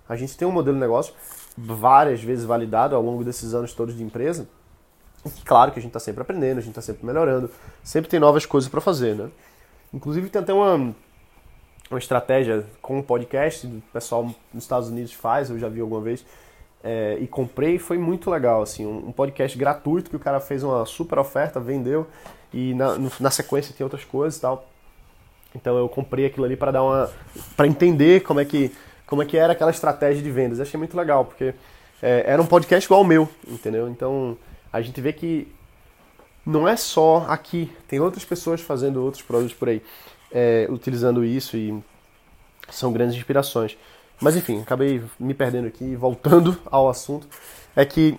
A 0.09 0.17
gente 0.17 0.35
tem 0.35 0.45
um 0.45 0.51
modelo 0.51 0.75
de 0.75 0.81
negócio 0.81 1.13
várias 1.57 2.21
vezes 2.23 2.45
validado 2.45 2.95
ao 2.95 3.01
longo 3.01 3.23
desses 3.23 3.53
anos 3.53 3.73
todos 3.73 3.95
de 3.95 4.03
empresa. 4.03 4.47
E 5.25 5.41
claro 5.41 5.71
que 5.71 5.79
a 5.79 5.81
gente 5.81 5.89
está 5.89 5.99
sempre 5.99 6.21
aprendendo, 6.21 6.57
a 6.57 6.61
gente 6.61 6.71
está 6.71 6.81
sempre 6.81 7.05
melhorando, 7.05 7.49
sempre 7.83 8.09
tem 8.09 8.19
novas 8.19 8.45
coisas 8.45 8.69
para 8.69 8.81
fazer, 8.81 9.15
né? 9.15 9.29
Inclusive 9.93 10.29
tem 10.29 10.41
até 10.41 10.53
uma, 10.53 10.95
uma 11.89 11.99
estratégia 11.99 12.65
com 12.81 12.99
o 12.99 13.03
podcast, 13.03 13.67
o 13.67 13.83
pessoal 13.93 14.23
nos 14.53 14.63
Estados 14.63 14.89
Unidos 14.89 15.13
faz, 15.13 15.49
eu 15.49 15.59
já 15.59 15.69
vi 15.69 15.81
alguma 15.81 16.01
vez, 16.01 16.25
é, 16.83 17.17
e 17.19 17.27
comprei, 17.27 17.77
foi 17.77 17.97
muito 17.97 18.31
legal, 18.31 18.61
assim, 18.63 18.85
um, 18.85 19.09
um, 19.09 19.11
podcast 19.11 19.55
gratuito 19.57 20.09
que 20.09 20.15
o 20.15 20.19
cara 20.19 20.39
fez 20.39 20.63
uma 20.63 20.85
super 20.85 21.19
oferta, 21.19 21.59
vendeu, 21.59 22.07
e 22.51 22.73
na, 22.73 22.95
no, 22.95 23.11
na 23.19 23.29
sequência 23.29 23.75
tem 23.77 23.83
outras 23.83 24.03
coisas 24.03 24.37
e 24.37 24.41
tal. 24.41 24.67
Então 25.53 25.77
eu 25.77 25.87
comprei 25.87 26.25
aquilo 26.25 26.45
ali 26.45 26.55
para 26.55 26.71
dar 26.71 26.83
uma, 26.83 27.11
para 27.55 27.67
entender 27.67 28.21
como 28.23 28.39
é 28.39 28.45
que 28.45 28.71
como 29.11 29.21
é 29.21 29.25
que 29.25 29.35
era 29.35 29.51
aquela 29.51 29.71
estratégia 29.71 30.23
de 30.23 30.31
vendas. 30.31 30.57
Eu 30.57 30.63
achei 30.63 30.77
muito 30.77 30.95
legal 30.95 31.25
porque 31.25 31.53
é, 32.01 32.23
era 32.25 32.41
um 32.41 32.45
podcast 32.45 32.87
igual 32.87 33.01
ao 33.01 33.05
meu, 33.05 33.27
entendeu? 33.45 33.89
Então 33.89 34.37
a 34.71 34.81
gente 34.81 35.01
vê 35.01 35.11
que 35.11 35.53
não 36.45 36.65
é 36.65 36.77
só 36.77 37.25
aqui, 37.27 37.69
tem 37.89 37.99
outras 37.99 38.23
pessoas 38.23 38.61
fazendo 38.61 39.03
outros 39.03 39.21
produtos 39.21 39.53
por 39.53 39.67
aí, 39.67 39.81
é, 40.31 40.65
utilizando 40.69 41.25
isso 41.25 41.57
e 41.57 41.77
são 42.69 42.93
grandes 42.93 43.17
inspirações. 43.17 43.77
Mas 44.21 44.37
enfim, 44.37 44.61
acabei 44.61 45.03
me 45.19 45.33
perdendo 45.33 45.67
aqui, 45.67 45.93
voltando 45.93 46.57
ao 46.71 46.87
assunto, 46.87 47.27
é 47.75 47.83
que 47.83 48.17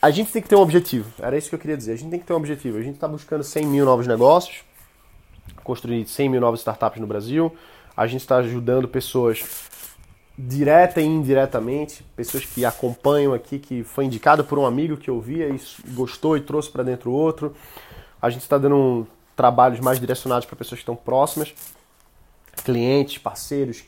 a 0.00 0.12
gente 0.12 0.30
tem 0.30 0.40
que 0.40 0.48
ter 0.48 0.54
um 0.54 0.60
objetivo. 0.60 1.12
Era 1.18 1.36
isso 1.36 1.48
que 1.48 1.56
eu 1.56 1.58
queria 1.58 1.76
dizer. 1.76 1.94
A 1.94 1.96
gente 1.96 2.10
tem 2.10 2.20
que 2.20 2.26
ter 2.26 2.34
um 2.34 2.36
objetivo. 2.36 2.78
A 2.78 2.82
gente 2.82 2.94
está 2.94 3.08
buscando 3.08 3.42
100 3.42 3.66
mil 3.66 3.84
novos 3.84 4.06
negócios, 4.06 4.62
construir 5.64 6.06
100 6.06 6.28
mil 6.28 6.40
novas 6.40 6.60
startups 6.60 7.00
no 7.00 7.06
Brasil. 7.08 7.52
A 7.96 8.06
gente 8.06 8.20
está 8.20 8.36
ajudando 8.36 8.86
pessoas 8.86 9.68
direta 10.40 11.00
e 11.00 11.04
indiretamente, 11.04 12.02
pessoas 12.16 12.44
que 12.44 12.64
acompanham 12.64 13.32
aqui, 13.32 13.58
que 13.58 13.84
foi 13.84 14.04
indicado 14.04 14.44
por 14.44 14.58
um 14.58 14.66
amigo 14.66 14.96
que 14.96 15.10
ouvia 15.10 15.48
e 15.48 15.60
gostou 15.92 16.36
e 16.36 16.40
trouxe 16.40 16.70
para 16.70 16.82
dentro 16.82 17.12
outro. 17.12 17.54
A 18.20 18.30
gente 18.30 18.42
está 18.42 18.56
dando 18.58 19.06
trabalhos 19.36 19.80
mais 19.80 19.98
direcionados 19.98 20.46
para 20.46 20.56
pessoas 20.56 20.78
que 20.78 20.82
estão 20.82 20.96
próximas, 20.96 21.54
clientes, 22.64 23.18
parceiros, 23.18 23.84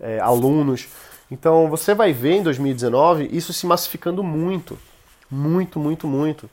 é, 0.00 0.18
alunos. 0.20 0.88
Então 1.30 1.68
você 1.68 1.94
vai 1.94 2.12
ver 2.12 2.36
em 2.36 2.42
2019 2.42 3.28
isso 3.32 3.52
se 3.52 3.66
massificando 3.66 4.22
muito, 4.22 4.78
muito, 5.30 5.78
muito, 5.78 6.06
muito. 6.06 6.48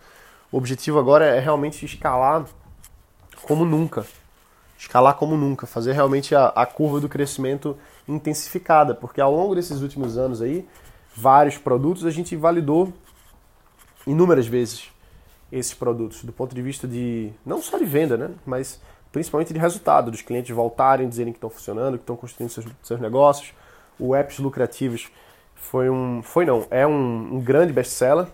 O 0.51 0.57
objetivo 0.57 0.99
agora 0.99 1.25
é 1.25 1.39
realmente 1.39 1.85
escalar 1.85 2.45
como 3.43 3.65
nunca. 3.65 4.05
Escalar 4.77 5.15
como 5.15 5.37
nunca, 5.37 5.65
fazer 5.65 5.93
realmente 5.93 6.35
a, 6.35 6.47
a 6.47 6.65
curva 6.65 6.99
do 6.99 7.07
crescimento 7.07 7.77
intensificada, 8.07 8.93
porque 8.93 9.21
ao 9.21 9.33
longo 9.33 9.55
desses 9.55 9.81
últimos 9.81 10.17
anos 10.17 10.41
aí, 10.41 10.67
vários 11.15 11.57
produtos 11.57 12.05
a 12.05 12.11
gente 12.11 12.35
validou 12.35 12.91
inúmeras 14.05 14.47
vezes 14.47 14.91
esses 15.51 15.73
produtos 15.73 16.23
do 16.23 16.33
ponto 16.33 16.53
de 16.53 16.61
vista 16.61 16.87
de 16.87 17.31
não 17.45 17.61
só 17.61 17.77
de 17.77 17.85
venda, 17.85 18.17
né, 18.17 18.31
mas 18.45 18.81
principalmente 19.11 19.53
de 19.53 19.59
resultado, 19.59 20.09
dos 20.09 20.23
clientes 20.23 20.53
voltarem, 20.53 21.07
dizerem 21.07 21.31
que 21.31 21.37
estão 21.37 21.49
funcionando, 21.49 21.97
que 21.97 22.03
estão 22.03 22.15
construindo 22.15 22.49
seus, 22.49 22.65
seus 22.81 22.99
negócios. 22.99 23.53
O 23.99 24.15
Apps 24.15 24.39
Lucrativos 24.39 25.11
foi 25.53 25.87
um, 25.87 26.23
foi 26.23 26.45
não, 26.45 26.65
é 26.71 26.85
um, 26.85 27.35
um 27.35 27.39
grande 27.39 27.71
best-seller, 27.71 28.25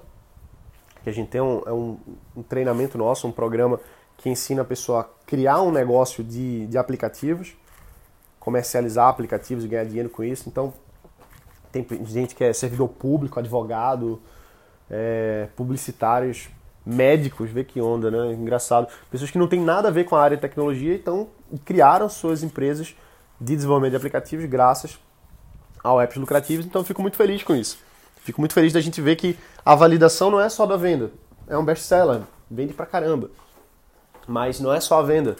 que 1.04 1.10
a 1.10 1.14
gente 1.14 1.28
tem 1.30 1.42
um, 1.42 1.62
é 1.66 1.74
um, 1.74 1.98
um 2.36 2.42
treinamento 2.42 2.98
nosso, 2.98 3.28
um 3.28 3.32
programa 3.32 3.80
que 4.20 4.30
ensina 4.30 4.62
a 4.62 4.66
pessoa 4.66 5.02
a 5.02 5.06
criar 5.26 5.62
um 5.62 5.72
negócio 5.72 6.24
de, 6.24 6.68
de 6.68 6.78
aplicativos 6.78 7.56
comercializar 8.40 9.08
aplicativos 9.08 9.64
e 9.64 9.68
ganhar 9.68 9.84
dinheiro 9.84 10.10
com 10.10 10.24
isso. 10.24 10.48
Então, 10.48 10.74
tem 11.72 11.86
gente 12.06 12.34
que 12.34 12.44
é 12.44 12.54
servidor 12.54 12.88
público, 12.88 13.40
advogado, 13.40 14.20
é, 14.90 15.48
publicitários, 15.56 16.50
médicos, 16.84 17.52
vê 17.52 17.64
que 17.64 17.80
onda, 17.80 18.10
né? 18.10 18.34
Engraçado. 18.34 18.88
Pessoas 19.12 19.30
que 19.30 19.38
não 19.38 19.48
têm 19.48 19.62
nada 19.62 19.90
a 19.90 19.92
ver 19.92 20.06
com 20.06 20.16
a 20.16 20.22
área 20.24 20.36
de 20.36 20.42
tecnologia 20.42 20.96
então 20.96 21.28
criaram 21.64 22.10
suas 22.10 22.42
empresas 22.42 22.96
de 23.40 23.56
desenvolvimento 23.56 23.92
de 23.92 23.98
aplicativos 23.98 24.46
graças 24.46 25.00
ao 25.84 26.02
apps 26.02 26.18
lucrativos. 26.18 26.66
Então, 26.66 26.84
fico 26.84 27.02
muito 27.02 27.18
feliz 27.18 27.44
com 27.44 27.56
isso. 27.56 27.78
Fico 28.24 28.42
muito 28.42 28.54
feliz 28.54 28.74
da 28.74 28.82
gente 28.82 29.00
ver 29.00 29.16
que 29.16 29.38
a 29.64 29.76
validação 29.76 30.32
não 30.32 30.42
é 30.42 30.50
só 30.50 30.66
da 30.66 30.76
venda. 30.76 31.12
É 31.48 31.58
um 31.58 31.64
best-seller, 31.64 32.22
vende 32.50 32.74
pra 32.74 32.86
caramba. 32.86 33.30
Mas 34.30 34.60
não 34.60 34.72
é 34.72 34.80
só 34.80 35.00
a 35.00 35.02
venda 35.02 35.36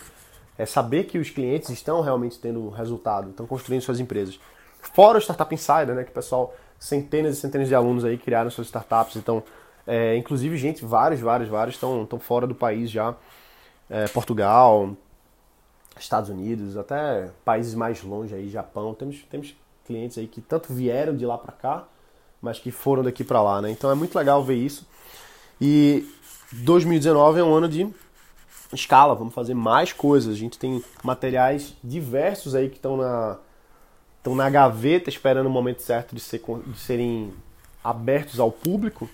é 0.58 0.66
saber 0.66 1.06
que 1.06 1.18
os 1.18 1.30
clientes 1.30 1.70
estão 1.70 2.02
realmente 2.02 2.38
tendo 2.38 2.68
resultado, 2.70 3.30
estão 3.30 3.48
construindo 3.48 3.82
suas 3.82 4.00
empresas. 4.00 4.38
Fora 4.82 5.18
o 5.18 5.22
Startup 5.22 5.54
Insider, 5.54 5.96
né, 5.96 6.04
que 6.04 6.10
o 6.10 6.14
pessoal, 6.14 6.54
centenas 6.78 7.38
e 7.38 7.40
centenas 7.40 7.70
de 7.70 7.76
alunos 7.76 8.04
aí 8.04 8.18
criaram 8.18 8.50
suas 8.50 8.68
startups, 8.68 9.16
então, 9.16 9.42
é, 9.88 10.18
inclusive 10.18 10.58
gente, 10.58 10.84
vários, 10.84 11.22
vários, 11.22 11.48
vários 11.48 11.76
estão, 11.76 12.06
fora 12.20 12.46
do 12.46 12.54
país 12.54 12.92
já, 12.92 13.16
é, 13.90 14.08
Portugal, 14.10 14.98
Estados 15.98 16.30
Unidos, 16.30 16.76
até 16.76 17.30
países 17.46 17.74
mais 17.74 18.04
longe 18.04 18.36
aí, 18.36 18.50
Japão, 18.50 18.94
temos, 18.94 19.24
temos 19.30 19.56
clientes 19.86 20.18
aí 20.18 20.28
que 20.28 20.42
tanto 20.42 20.74
vieram 20.74 21.16
de 21.16 21.26
lá 21.26 21.38
para 21.38 21.54
cá, 21.54 21.88
mas 22.42 22.60
que 22.60 22.70
foram 22.70 23.04
daqui 23.04 23.24
para 23.24 23.42
lá, 23.42 23.62
né? 23.62 23.70
Então 23.72 23.90
é 23.90 23.96
muito 23.96 24.18
legal 24.18 24.44
ver 24.44 24.56
isso. 24.56 24.86
E 25.60 26.06
2019 26.52 27.40
é 27.40 27.44
um 27.44 27.54
ano 27.54 27.68
de 27.68 27.88
escala, 28.74 29.16
vamos 29.16 29.34
fazer 29.34 29.54
mais 29.54 29.94
coisas. 29.94 30.34
A 30.34 30.38
gente 30.38 30.58
tem 30.58 30.84
materiais 31.04 31.76
diversos 31.84 32.56
aí 32.56 32.70
que 32.70 32.76
estão 32.76 32.98
na, 32.98 33.38
estão 34.18 34.36
na 34.36 34.50
gaveta 34.50 35.10
esperando 35.10 35.48
o 35.48 35.50
momento 35.50 35.82
certo 35.82 36.14
de, 36.14 36.22
ser, 36.22 36.42
de 36.68 36.78
serem 36.78 37.34
abertos 37.84 38.40
ao 38.40 38.52
público, 38.52 39.10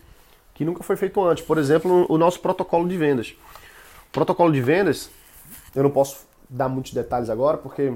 que 0.53 0.65
nunca 0.65 0.83
foi 0.83 0.95
feito 0.95 1.23
antes. 1.23 1.43
Por 1.43 1.57
exemplo, 1.57 2.05
o 2.09 2.17
nosso 2.17 2.39
protocolo 2.39 2.87
de 2.87 2.97
vendas. 2.97 3.35
O 4.09 4.11
protocolo 4.11 4.51
de 4.51 4.61
vendas, 4.61 5.09
eu 5.75 5.83
não 5.83 5.91
posso 5.91 6.25
dar 6.49 6.69
muitos 6.69 6.93
detalhes 6.93 7.29
agora, 7.29 7.57
porque 7.57 7.93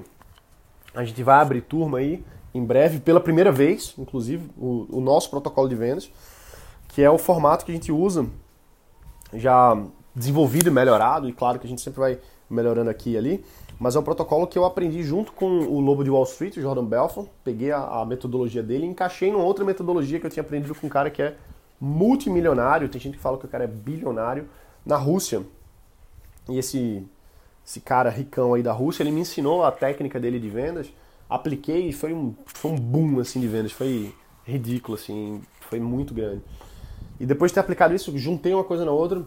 a 0.94 1.04
gente 1.04 1.22
vai 1.24 1.40
abrir 1.40 1.62
turma 1.62 2.00
aí 2.00 2.24
em 2.54 2.64
breve, 2.64 3.00
pela 3.00 3.20
primeira 3.20 3.52
vez, 3.52 3.94
inclusive, 3.98 4.50
o, 4.58 4.88
o 4.90 5.02
nosso 5.02 5.30
protocolo 5.30 5.70
de 5.70 5.76
vendas, 5.76 6.12
que 6.88 7.02
é 7.02 7.10
o 7.10 7.18
formato 7.18 7.64
que 7.64 7.72
a 7.72 7.76
gente 7.76 7.92
usa 7.92 8.26
já 9.34 9.78
desenvolvido 10.16 10.68
e 10.68 10.72
melhorado, 10.72 11.30
e 11.30 11.34
claro 11.34 11.60
que 11.60 11.66
a 11.66 11.70
gente 11.70 11.82
sempre 11.82 12.00
vai 12.00 12.20
melhorando 12.50 12.90
aqui 12.90 13.12
e 13.12 13.18
ali, 13.18 13.46
mas 13.80 13.96
é 13.96 14.00
um 14.00 14.04
protocolo 14.04 14.48
que 14.48 14.58
eu 14.58 14.66
aprendi 14.66 15.04
junto 15.04 15.32
com 15.32 15.60
o 15.60 15.80
Lobo 15.80 16.04
de 16.04 16.10
Wall 16.10 16.24
Street, 16.24 16.58
o 16.58 16.62
Jordan 16.62 16.86
Belfort, 16.86 17.28
peguei 17.44 17.72
a, 17.72 18.02
a 18.02 18.06
metodologia 18.06 18.62
dele 18.62 18.86
e 18.86 18.90
encaixei 18.90 19.32
numa 19.32 19.44
outra 19.44 19.64
metodologia 19.64 20.20
que 20.20 20.26
eu 20.26 20.30
tinha 20.30 20.42
aprendido 20.42 20.76
com 20.76 20.88
um 20.88 20.90
cara 20.90 21.10
que 21.10 21.22
é 21.22 21.36
multimilionário, 21.80 22.90
tem 22.90 23.00
gente 23.00 23.18
que 23.18 23.24
fala 23.24 23.38
que 23.38 23.46
o 23.46 23.48
cara 23.48 23.64
é 23.64 23.68
bilionário, 23.68 24.50
na 24.86 24.98
Rússia. 24.98 25.44
E 26.50 26.58
esse, 26.58 27.06
esse 27.66 27.80
cara 27.80 28.10
ricão 28.10 28.54
aí 28.54 28.64
da 28.64 28.74
Rússia, 28.74 29.04
ele 29.04 29.12
me 29.12 29.22
ensinou 29.22 29.64
a 29.64 29.72
técnica 29.72 30.20
dele 30.20 30.40
de 30.40 30.50
vendas, 30.50 30.92
apliquei 31.30 31.88
e 31.88 31.94
foi 31.94 32.14
um, 32.14 32.34
foi 32.46 32.72
um 32.72 32.76
boom 32.76 33.20
assim 33.20 33.40
de 33.40 33.48
vendas, 33.48 33.72
foi 33.72 34.14
ridículo 34.44 34.98
assim, 34.98 35.42
foi 35.62 35.80
muito 35.80 36.14
grande. 36.14 36.42
E 37.20 37.26
depois 37.26 37.52
de 37.52 37.56
ter 37.56 37.60
aplicado 37.60 37.94
isso, 37.94 38.18
juntei 38.18 38.54
uma 38.54 38.64
coisa 38.64 38.84
na 38.84 38.92
outra, 38.92 39.24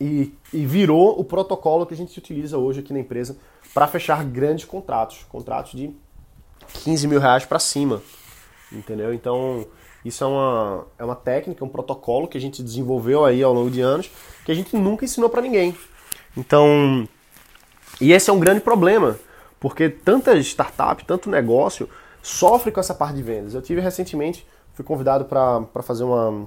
e, 0.00 0.32
e 0.52 0.66
virou 0.66 1.18
o 1.18 1.24
protocolo 1.24 1.86
que 1.86 1.94
a 1.94 1.96
gente 1.96 2.18
utiliza 2.18 2.58
hoje 2.58 2.80
aqui 2.80 2.92
na 2.92 3.00
empresa 3.00 3.36
para 3.72 3.86
fechar 3.86 4.24
grandes 4.24 4.64
contratos, 4.64 5.24
contratos 5.28 5.72
de 5.72 5.94
15 6.84 7.06
mil 7.08 7.20
reais 7.20 7.44
para 7.44 7.58
cima, 7.58 8.02
entendeu? 8.72 9.12
Então 9.14 9.66
isso 10.04 10.22
é 10.22 10.26
uma, 10.26 10.86
é 10.98 11.04
uma 11.04 11.16
técnica, 11.16 11.64
um 11.64 11.68
protocolo 11.68 12.28
que 12.28 12.36
a 12.36 12.40
gente 12.40 12.62
desenvolveu 12.62 13.24
aí 13.24 13.42
ao 13.42 13.54
longo 13.54 13.70
de 13.70 13.80
anos 13.80 14.10
que 14.44 14.52
a 14.52 14.54
gente 14.54 14.76
nunca 14.76 15.04
ensinou 15.04 15.30
para 15.30 15.40
ninguém. 15.40 15.74
Então, 16.36 17.08
e 18.00 18.12
esse 18.12 18.28
é 18.28 18.32
um 18.32 18.38
grande 18.38 18.60
problema, 18.60 19.18
porque 19.58 19.88
tanta 19.88 20.36
startup, 20.38 21.04
tanto 21.04 21.30
negócio 21.30 21.88
sofre 22.22 22.70
com 22.70 22.80
essa 22.80 22.94
parte 22.94 23.16
de 23.16 23.22
vendas. 23.22 23.54
Eu 23.54 23.62
tive 23.62 23.80
recentemente, 23.80 24.46
fui 24.74 24.84
convidado 24.84 25.24
para 25.24 25.82
fazer 25.82 26.04
uma 26.04 26.46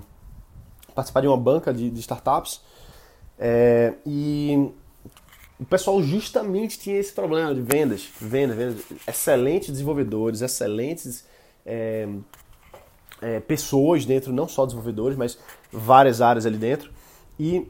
participar 0.94 1.22
de 1.22 1.28
uma 1.28 1.38
banca 1.38 1.72
de, 1.72 1.92
de 1.92 2.00
startups 2.00 2.60
é, 3.40 3.94
e 4.06 4.70
o 5.60 5.66
pessoal 5.66 6.02
justamente 6.02 6.80
tinha 6.80 6.98
esse 6.98 7.12
problema 7.12 7.54
de 7.54 7.62
vendas, 7.62 8.08
vendas, 8.20 8.56
vendas. 8.56 8.86
Excelentes 9.08 9.70
desenvolvedores, 9.70 10.42
excelentes 10.42 11.26
é, 11.66 12.08
é, 13.22 13.40
pessoas 13.40 14.06
dentro, 14.06 14.32
não 14.32 14.48
só 14.48 14.66
desenvolvedores, 14.66 15.18
mas 15.18 15.38
várias 15.72 16.22
áreas 16.22 16.46
ali 16.46 16.58
dentro. 16.58 16.92
E 17.40 17.68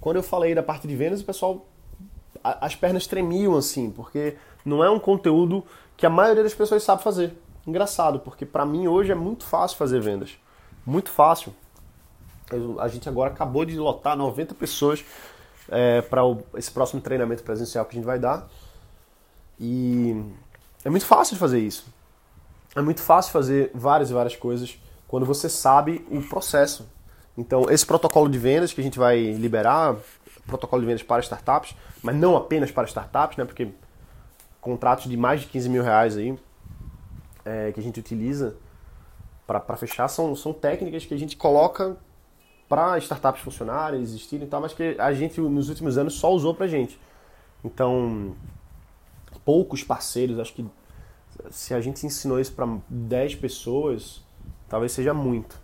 quando 0.00 0.16
eu 0.16 0.22
falei 0.22 0.54
da 0.54 0.62
parte 0.62 0.86
de 0.86 0.94
vendas, 0.94 1.20
o 1.20 1.24
pessoal 1.24 1.66
as 2.42 2.76
pernas 2.76 3.08
tremiam 3.08 3.56
assim, 3.56 3.90
porque 3.90 4.36
não 4.64 4.84
é 4.84 4.88
um 4.90 5.00
conteúdo 5.00 5.64
que 5.96 6.06
a 6.06 6.10
maioria 6.10 6.44
das 6.44 6.54
pessoas 6.54 6.82
sabe 6.82 7.02
fazer. 7.02 7.32
Engraçado, 7.66 8.20
porque 8.20 8.46
para 8.46 8.64
mim 8.64 8.86
hoje 8.86 9.10
é 9.10 9.14
muito 9.14 9.44
fácil 9.44 9.76
fazer 9.76 10.00
vendas. 10.00 10.38
Muito 10.84 11.10
fácil. 11.10 11.52
A 12.78 12.88
gente 12.88 13.08
agora 13.08 13.30
acabou 13.30 13.64
de 13.64 13.76
lotar 13.76 14.16
90 14.16 14.54
pessoas 14.54 15.04
é, 15.68 16.00
para 16.02 16.22
esse 16.54 16.70
próximo 16.70 17.00
treinamento 17.00 17.42
presencial 17.42 17.84
que 17.84 17.96
a 17.96 17.98
gente 17.98 18.06
vai 18.06 18.18
dar. 18.18 18.48
E 19.58 20.22
é 20.84 20.90
muito 20.90 21.06
fácil 21.06 21.34
de 21.34 21.40
fazer 21.40 21.58
isso. 21.58 21.86
é 22.74 22.80
muito 22.80 23.02
fácil 23.02 23.32
fazer 23.32 23.70
várias 23.74 24.10
e 24.10 24.12
várias 24.12 24.36
coisas 24.36 24.78
quando 25.08 25.24
você 25.24 25.48
sabe 25.48 26.06
o 26.10 26.22
processo. 26.22 26.88
Então, 27.36 27.70
esse 27.70 27.84
protocolo 27.84 28.28
de 28.28 28.38
vendas 28.38 28.72
que 28.72 28.80
a 28.80 28.84
gente 28.84 28.98
vai 28.98 29.32
liberar, 29.32 29.96
protocolo 30.46 30.82
de 30.82 30.86
vendas 30.86 31.02
para 31.02 31.20
startups, 31.22 31.74
mas 32.02 32.14
não 32.14 32.36
apenas 32.36 32.70
para 32.70 32.86
startups, 32.86 33.36
né? 33.36 33.44
Porque 33.44 33.68
contratos 34.60 35.08
de 35.08 35.16
mais 35.16 35.42
de 35.42 35.46
15 35.46 35.68
mil 35.68 35.82
reais 35.82 36.16
aí 36.16 36.38
é, 37.44 37.72
que 37.72 37.80
a 37.80 37.82
gente 37.82 38.00
utiliza 38.00 38.56
para 39.46 39.76
fechar 39.76 40.08
são, 40.08 40.34
são 40.34 40.52
técnicas 40.52 41.06
que 41.06 41.14
a 41.14 41.18
gente 41.18 41.36
coloca 41.36 41.96
para 42.68 42.98
startups 42.98 43.42
funcionarem, 43.42 44.00
existirem 44.00 44.46
e 44.46 44.50
tal, 44.50 44.60
mas 44.60 44.72
que 44.72 44.96
a 44.98 45.12
gente 45.12 45.40
nos 45.40 45.68
últimos 45.68 45.96
anos 45.96 46.14
só 46.14 46.32
usou 46.32 46.54
para 46.54 46.66
gente. 46.66 46.98
Então, 47.64 48.34
poucos 49.44 49.82
parceiros, 49.82 50.38
acho 50.38 50.52
que 50.52 50.66
se 51.50 51.74
a 51.74 51.80
gente 51.80 52.04
ensinou 52.04 52.40
isso 52.40 52.52
para 52.52 52.66
10 52.88 53.36
pessoas, 53.36 54.22
talvez 54.68 54.92
seja 54.92 55.14
muito. 55.14 55.58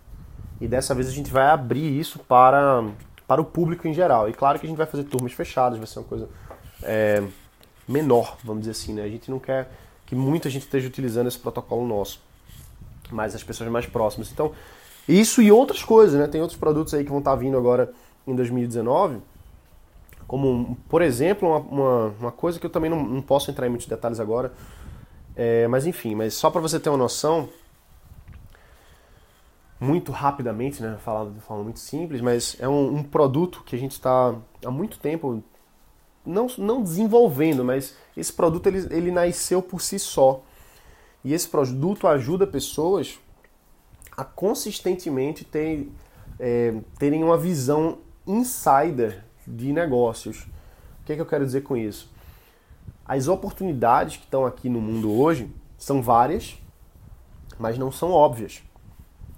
E 0.61 0.67
dessa 0.67 0.95
vez 0.95 1.07
a 1.07 1.11
gente 1.11 1.31
vai 1.31 1.47
abrir 1.47 1.99
isso 1.99 2.19
para, 2.19 2.83
para 3.27 3.41
o 3.41 3.45
público 3.45 3.87
em 3.87 3.93
geral. 3.93 4.29
E 4.29 4.33
claro 4.33 4.59
que 4.59 4.65
a 4.65 4.69
gente 4.69 4.77
vai 4.77 4.85
fazer 4.85 5.03
turmas 5.03 5.33
fechadas, 5.33 5.77
vai 5.77 5.87
ser 5.87 5.99
uma 5.99 6.05
coisa 6.05 6.29
é, 6.81 7.23
menor, 7.87 8.37
vamos 8.43 8.61
dizer 8.61 8.71
assim. 8.71 8.93
Né? 8.93 9.03
A 9.03 9.09
gente 9.09 9.29
não 9.29 9.39
quer 9.39 9.69
que 10.05 10.15
muita 10.15 10.49
gente 10.49 10.63
esteja 10.63 10.87
utilizando 10.87 11.27
esse 11.27 11.39
protocolo 11.39 11.85
nosso, 11.87 12.21
mas 13.11 13.35
as 13.35 13.43
pessoas 13.43 13.69
mais 13.69 13.85
próximas. 13.85 14.31
Então, 14.31 14.53
isso 15.07 15.41
e 15.41 15.51
outras 15.51 15.83
coisas, 15.83 16.19
né? 16.19 16.27
Tem 16.27 16.41
outros 16.41 16.57
produtos 16.57 16.93
aí 16.93 17.03
que 17.03 17.09
vão 17.09 17.19
estar 17.19 17.35
vindo 17.35 17.57
agora 17.57 17.91
em 18.25 18.35
2019, 18.35 19.19
como, 20.27 20.77
por 20.87 21.01
exemplo, 21.01 21.49
uma, 21.49 21.59
uma, 21.59 22.15
uma 22.19 22.31
coisa 22.31 22.59
que 22.59 22.65
eu 22.65 22.69
também 22.69 22.89
não, 22.89 23.03
não, 23.03 23.21
posso 23.21 23.51
entrar 23.51 23.67
em 23.67 23.69
muitos 23.69 23.87
detalhes 23.87 24.19
agora, 24.19 24.53
é, 25.35 25.67
mas 25.67 25.85
enfim, 25.85 26.15
mas 26.15 26.33
só 26.33 26.49
para 26.49 26.61
você 26.61 26.79
ter 26.79 26.89
uma 26.89 26.97
noção, 26.97 27.49
muito 29.83 30.11
rapidamente, 30.11 30.81
né? 30.81 30.97
Falando 31.03 31.33
de 31.33 31.41
forma 31.41 31.63
muito 31.63 31.79
simples, 31.79 32.21
mas 32.21 32.55
é 32.59 32.67
um, 32.67 32.97
um 32.97 33.03
produto 33.03 33.61
que 33.65 33.75
a 33.75 33.79
gente 33.79 33.91
está 33.91 34.33
há 34.65 34.71
muito 34.71 34.97
tempo 34.97 35.43
não, 36.25 36.47
não 36.57 36.81
desenvolvendo, 36.81 37.63
mas 37.63 37.95
esse 38.15 38.31
produto 38.31 38.67
ele, 38.67 38.87
ele 38.89 39.11
nasceu 39.11 39.61
por 39.61 39.81
si 39.81 39.99
só. 39.99 40.41
E 41.23 41.33
esse 41.33 41.47
produto 41.47 42.07
ajuda 42.07 42.47
pessoas 42.47 43.19
a 44.15 44.23
consistentemente 44.23 45.43
ter, 45.43 45.91
é, 46.39 46.75
terem 46.97 47.23
uma 47.23 47.37
visão 47.37 47.99
insider 48.25 49.23
de 49.45 49.71
negócios. 49.73 50.43
O 51.01 51.05
que, 51.05 51.13
é 51.13 51.15
que 51.15 51.21
eu 51.21 51.25
quero 51.25 51.45
dizer 51.45 51.61
com 51.61 51.75
isso? 51.75 52.11
As 53.05 53.27
oportunidades 53.27 54.17
que 54.17 54.23
estão 54.23 54.45
aqui 54.45 54.69
no 54.69 54.79
mundo 54.79 55.11
hoje 55.11 55.51
são 55.77 56.01
várias, 56.01 56.57
mas 57.59 57.77
não 57.77 57.91
são 57.91 58.11
óbvias. 58.11 58.63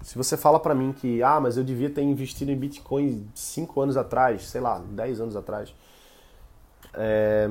Se 0.03 0.15
você 0.15 0.38
fala 0.38 0.60
para 0.60 0.75
mim 0.75 0.94
que, 0.94 1.24
ah, 1.24 1.39
mas 1.39 1.58
eu 1.58 1.63
devia 1.63 1.89
ter 1.89 2.03
investido 2.03 2.51
em 2.51 2.55
Bitcoin 2.55 3.27
5 3.34 3.82
anos 3.82 3.98
atrás, 3.98 4.48
sei 4.48 4.62
lá, 4.62 4.79
10 4.91 5.20
anos 5.20 5.36
atrás, 5.36 5.74
é, 6.94 7.50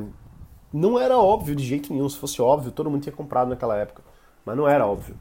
não 0.73 0.99
era 0.99 1.19
óbvio 1.19 1.57
de 1.57 1.65
jeito 1.65 1.93
nenhum. 1.93 2.09
Se 2.09 2.17
fosse 2.17 2.41
óbvio, 2.41 2.71
todo 2.71 2.89
mundo 2.89 3.03
tinha 3.03 3.15
comprado 3.15 3.49
naquela 3.49 3.77
época. 3.77 4.03
Mas 4.45 4.57
não 4.57 4.69
era 4.69 4.87
óbvio. 4.87 5.17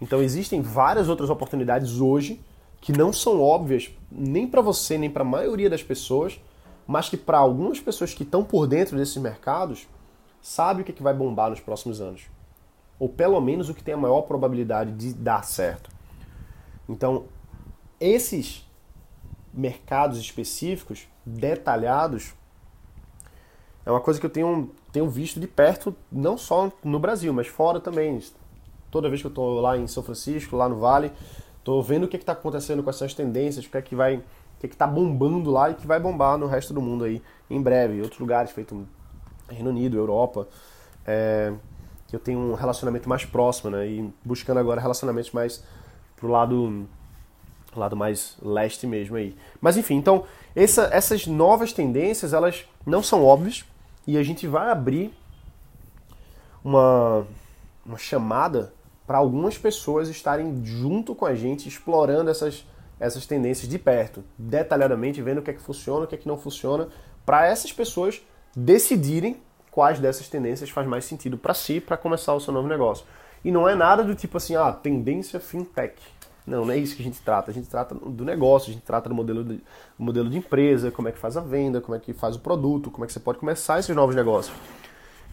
Então 0.00 0.22
existem 0.22 0.60
várias 0.60 1.08
outras 1.08 1.30
oportunidades 1.30 2.00
hoje 2.00 2.40
que 2.80 2.92
não 2.92 3.12
são 3.12 3.40
óbvias 3.40 3.90
nem 4.10 4.46
para 4.46 4.60
você, 4.60 4.98
nem 4.98 5.10
para 5.10 5.22
a 5.22 5.26
maioria 5.26 5.70
das 5.70 5.82
pessoas, 5.82 6.38
mas 6.86 7.08
que 7.08 7.16
para 7.16 7.38
algumas 7.38 7.80
pessoas 7.80 8.12
que 8.12 8.22
estão 8.22 8.44
por 8.44 8.66
dentro 8.66 8.96
desses 8.96 9.16
mercados, 9.16 9.88
sabe 10.42 10.82
o 10.82 10.84
que, 10.84 10.92
é 10.92 10.94
que 10.94 11.02
vai 11.02 11.14
bombar 11.14 11.48
nos 11.48 11.60
próximos 11.60 12.00
anos. 12.00 12.22
Ou 12.98 13.08
pelo 13.08 13.40
menos 13.40 13.70
o 13.70 13.74
que 13.74 13.82
tem 13.82 13.94
a 13.94 13.96
maior 13.96 14.22
probabilidade 14.22 14.92
de 14.92 15.14
dar 15.14 15.42
certo. 15.44 15.90
Então, 16.86 17.24
esses 17.98 18.68
mercados 19.52 20.18
específicos, 20.18 21.08
detalhados, 21.24 22.34
é 23.86 23.90
uma 23.90 24.00
coisa 24.00 24.20
que 24.20 24.26
eu 24.26 24.30
tenho, 24.30 24.70
tenho 24.92 25.08
visto 25.08 25.40
de 25.40 25.46
perto, 25.46 25.94
não 26.10 26.36
só 26.36 26.70
no 26.82 26.98
Brasil, 26.98 27.32
mas 27.32 27.46
fora 27.46 27.80
também. 27.80 28.20
Toda 28.94 29.08
vez 29.08 29.20
que 29.20 29.26
eu 29.26 29.30
estou 29.30 29.60
lá 29.60 29.76
em 29.76 29.88
São 29.88 30.04
Francisco, 30.04 30.54
lá 30.54 30.68
no 30.68 30.76
Vale, 30.76 31.10
estou 31.58 31.82
vendo 31.82 32.04
o 32.04 32.08
que 32.08 32.16
está 32.16 32.30
acontecendo 32.30 32.80
com 32.80 32.88
essas 32.88 33.12
tendências, 33.12 33.66
o 33.66 33.68
que 33.68 33.76
é 33.76 33.82
que 33.82 33.92
vai, 33.92 34.18
o 34.18 34.22
que 34.60 34.66
é 34.66 34.68
está 34.68 34.86
bombando 34.86 35.50
lá 35.50 35.68
e 35.68 35.74
que 35.74 35.84
vai 35.84 35.98
bombar 35.98 36.38
no 36.38 36.46
resto 36.46 36.72
do 36.72 36.80
mundo 36.80 37.02
aí 37.02 37.20
em 37.50 37.60
breve, 37.60 38.00
outros 38.00 38.20
lugares, 38.20 38.52
feito 38.52 38.86
Reino 39.48 39.70
Unido, 39.70 39.98
Europa, 39.98 40.46
é, 41.04 41.52
que 42.06 42.14
eu 42.14 42.20
tenho 42.20 42.38
um 42.38 42.54
relacionamento 42.54 43.08
mais 43.08 43.24
próximo, 43.24 43.68
né? 43.72 43.84
E 43.84 44.14
buscando 44.24 44.60
agora 44.60 44.80
relacionamentos 44.80 45.32
mais 45.32 45.64
pro 46.16 46.28
lado 46.28 46.86
lado 47.74 47.96
mais 47.96 48.36
leste 48.40 48.86
mesmo 48.86 49.16
aí. 49.16 49.36
Mas 49.60 49.76
enfim, 49.76 49.96
então 49.96 50.22
essa, 50.54 50.88
essas 50.92 51.26
novas 51.26 51.72
tendências 51.72 52.32
elas 52.32 52.64
não 52.86 53.02
são 53.02 53.24
óbvias 53.24 53.64
e 54.06 54.16
a 54.16 54.22
gente 54.22 54.46
vai 54.46 54.70
abrir 54.70 55.12
uma, 56.62 57.26
uma 57.84 57.98
chamada 57.98 58.72
para 59.06 59.18
algumas 59.18 59.58
pessoas 59.58 60.08
estarem 60.08 60.64
junto 60.64 61.14
com 61.14 61.26
a 61.26 61.34
gente 61.34 61.68
explorando 61.68 62.30
essas, 62.30 62.66
essas 62.98 63.26
tendências 63.26 63.68
de 63.68 63.78
perto, 63.78 64.24
detalhadamente 64.38 65.20
vendo 65.20 65.38
o 65.38 65.42
que 65.42 65.50
é 65.50 65.54
que 65.54 65.60
funciona, 65.60 66.04
o 66.04 66.08
que 66.08 66.14
é 66.14 66.18
que 66.18 66.28
não 66.28 66.38
funciona, 66.38 66.88
para 67.24 67.46
essas 67.46 67.72
pessoas 67.72 68.22
decidirem 68.56 69.40
quais 69.70 69.98
dessas 69.98 70.28
tendências 70.28 70.70
faz 70.70 70.86
mais 70.86 71.04
sentido 71.04 71.36
para 71.36 71.52
si 71.52 71.80
para 71.80 71.96
começar 71.96 72.32
o 72.34 72.40
seu 72.40 72.52
novo 72.52 72.68
negócio. 72.68 73.04
E 73.44 73.50
não 73.50 73.68
é 73.68 73.74
nada 73.74 74.02
do 74.02 74.14
tipo 74.14 74.36
assim, 74.36 74.56
ah, 74.56 74.72
tendência 74.72 75.38
fintech. 75.38 76.00
Não, 76.46 76.64
não 76.64 76.72
é 76.72 76.78
isso 76.78 76.94
que 76.94 77.02
a 77.02 77.04
gente 77.04 77.20
trata. 77.20 77.50
A 77.50 77.54
gente 77.54 77.68
trata 77.68 77.94
do 77.94 78.24
negócio, 78.24 78.70
a 78.70 78.72
gente 78.72 78.84
trata 78.84 79.08
do 79.08 79.14
modelo 79.14 79.44
de, 79.44 79.60
modelo 79.98 80.30
de 80.30 80.38
empresa, 80.38 80.90
como 80.90 81.08
é 81.08 81.12
que 81.12 81.18
faz 81.18 81.36
a 81.36 81.40
venda, 81.40 81.80
como 81.80 81.94
é 81.94 81.98
que 81.98 82.12
faz 82.12 82.36
o 82.36 82.40
produto, 82.40 82.90
como 82.90 83.04
é 83.04 83.06
que 83.06 83.12
você 83.12 83.20
pode 83.20 83.38
começar 83.38 83.78
esses 83.78 83.94
novos 83.94 84.14
negócios. 84.14 84.54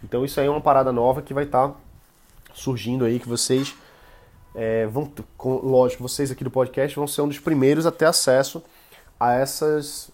Então 0.03 0.25
isso 0.25 0.39
aí 0.39 0.47
é 0.47 0.49
uma 0.49 0.61
parada 0.61 0.91
nova 0.91 1.21
que 1.21 1.33
vai 1.33 1.43
estar 1.43 1.69
tá 1.69 1.75
surgindo 2.53 3.05
aí, 3.05 3.19
que 3.19 3.27
vocês 3.27 3.75
é, 4.53 4.85
vão, 4.87 5.11
lógico, 5.39 6.03
vocês 6.03 6.31
aqui 6.31 6.43
do 6.43 6.51
podcast 6.51 6.95
vão 6.95 7.07
ser 7.07 7.21
um 7.21 7.27
dos 7.27 7.39
primeiros 7.39 7.85
a 7.85 7.91
ter 7.91 8.05
acesso 8.05 8.63
a 9.19 9.33
essas, 9.33 10.11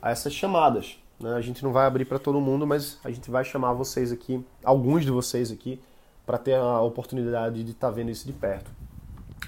a 0.00 0.10
essas 0.10 0.32
chamadas. 0.32 0.98
Né? 1.18 1.34
A 1.34 1.40
gente 1.40 1.62
não 1.62 1.72
vai 1.72 1.86
abrir 1.86 2.04
para 2.04 2.18
todo 2.18 2.40
mundo, 2.40 2.66
mas 2.66 2.98
a 3.04 3.10
gente 3.10 3.30
vai 3.30 3.44
chamar 3.44 3.72
vocês 3.72 4.12
aqui, 4.12 4.44
alguns 4.62 5.04
de 5.04 5.10
vocês 5.10 5.50
aqui, 5.50 5.80
para 6.24 6.38
ter 6.38 6.54
a 6.54 6.80
oportunidade 6.80 7.64
de 7.64 7.72
estar 7.72 7.88
tá 7.88 7.92
vendo 7.92 8.10
isso 8.10 8.26
de 8.26 8.32
perto. 8.32 8.70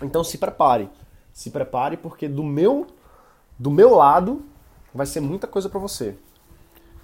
Então 0.03 0.25
se 0.25 0.39
prepare. 0.39 0.89
Se 1.33 1.51
prepare 1.51 1.97
porque 1.97 2.29
do 2.29 2.43
meu 2.43 2.87
do 3.57 3.71
meu 3.71 3.95
lado 3.95 4.45
vai 4.93 5.07
ser 5.07 5.21
muita 5.21 5.47
coisa 5.47 5.69
para 5.69 5.79
você. 5.79 6.17